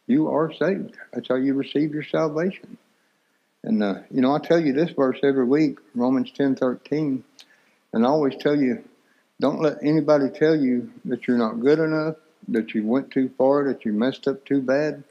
[0.07, 0.95] you are saved.
[1.11, 2.77] That's how you receive your salvation.
[3.63, 7.23] And, uh, you know, I tell you this verse every week, Romans ten thirteen,
[7.93, 8.83] and I always tell you,
[9.39, 12.15] don't let anybody tell you that you're not good enough,
[12.49, 15.03] that you went too far, that you messed up too bad.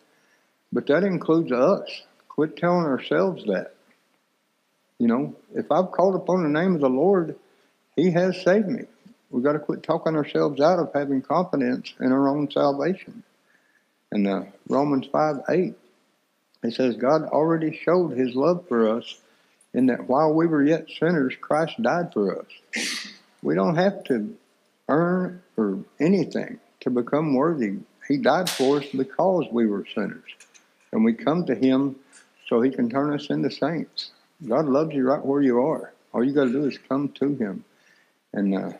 [0.72, 2.02] But that includes us.
[2.28, 3.74] Quit telling ourselves that.
[4.98, 7.36] You know, if I've called upon the name of the Lord,
[7.96, 8.84] He has saved me.
[9.30, 13.22] We've got to quit talking ourselves out of having confidence in our own salvation.
[14.10, 15.74] And uh, Romans 5 8,
[16.64, 19.20] it says, God already showed His love for us
[19.74, 23.06] in that while we were yet sinners, Christ died for us.
[23.42, 24.36] We don't have to
[24.88, 27.78] earn or anything to become worthy.
[28.06, 30.30] He died for us because we were sinners.
[30.92, 31.96] And we come to Him
[32.48, 34.10] so He can turn us into saints.
[34.46, 35.92] God loves you right where you are.
[36.12, 37.64] All you got to do is come to Him.
[38.32, 38.72] And uh,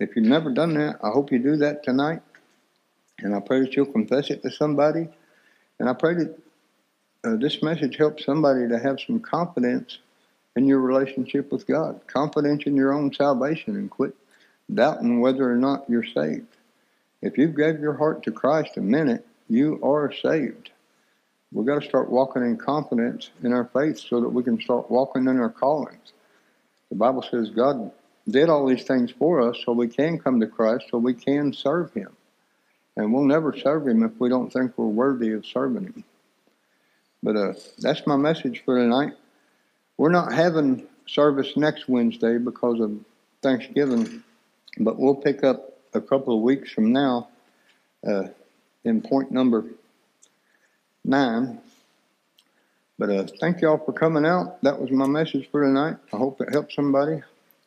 [0.00, 2.20] if you've never done that, I hope you do that tonight.
[3.18, 5.08] And I pray that you'll confess it to somebody.
[5.78, 6.38] And I pray that
[7.24, 9.98] uh, this message helps somebody to have some confidence
[10.56, 14.14] in your relationship with God, confidence in your own salvation, and quit
[14.72, 16.46] doubting whether or not you're saved.
[17.24, 20.72] If you've gave your heart to Christ a minute, you are saved.
[21.52, 24.90] We've got to start walking in confidence in our faith so that we can start
[24.90, 26.12] walking in our callings.
[26.90, 27.90] The Bible says God
[28.28, 31.54] did all these things for us so we can come to Christ, so we can
[31.54, 32.14] serve Him.
[32.98, 36.04] And we'll never serve Him if we don't think we're worthy of serving Him.
[37.22, 39.14] But uh, that's my message for tonight.
[39.96, 42.94] We're not having service next Wednesday because of
[43.40, 44.22] Thanksgiving,
[44.78, 47.28] but we'll pick up a couple of weeks from now
[48.06, 48.24] uh,
[48.84, 49.64] in point number
[51.04, 51.60] nine.
[52.98, 54.62] But uh, thank y'all for coming out.
[54.62, 55.96] That was my message for tonight.
[56.12, 57.22] I hope it helps somebody.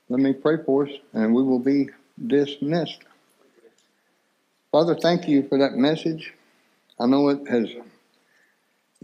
[0.10, 1.90] Let me pray for us, and we will be
[2.26, 3.00] dismissed.
[4.72, 6.34] Father, thank you for that message.
[7.00, 7.70] I know it has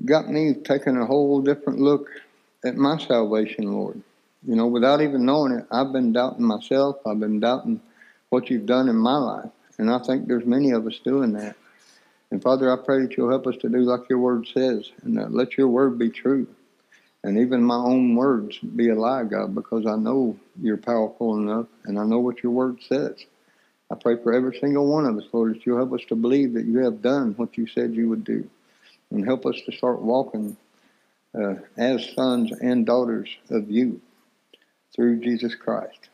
[0.05, 2.09] got me taking a whole different look
[2.63, 4.01] at my salvation, Lord.
[4.45, 6.97] You know, without even knowing it, I've been doubting myself.
[7.05, 7.81] I've been doubting
[8.33, 9.51] what you've done in my life.
[9.77, 11.55] And I think there's many of us doing that.
[12.31, 15.19] And Father, I pray that you'll help us to do like your word says and
[15.19, 16.47] uh, let your word be true.
[17.23, 21.67] And even my own words be a lie, God, because I know you're powerful enough
[21.85, 23.23] and I know what your word says.
[23.91, 26.53] I pray for every single one of us, Lord, that you'll help us to believe
[26.53, 28.49] that you have done what you said you would do.
[29.11, 30.57] And help us to start walking
[31.39, 34.01] uh, as sons and daughters of you
[34.95, 36.09] through Jesus Christ.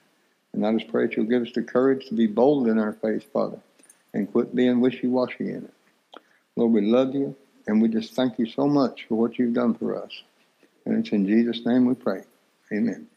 [0.54, 2.94] And I just pray that you'll give us the courage to be bold in our
[2.94, 3.60] faith, Father,
[4.14, 5.74] and quit being wishy-washy in it.
[6.56, 7.36] Lord, we love you,
[7.68, 10.24] and we just thank you so much for what you've done for us.
[10.86, 12.24] And it's in Jesus' name we pray.
[12.74, 13.08] Amen.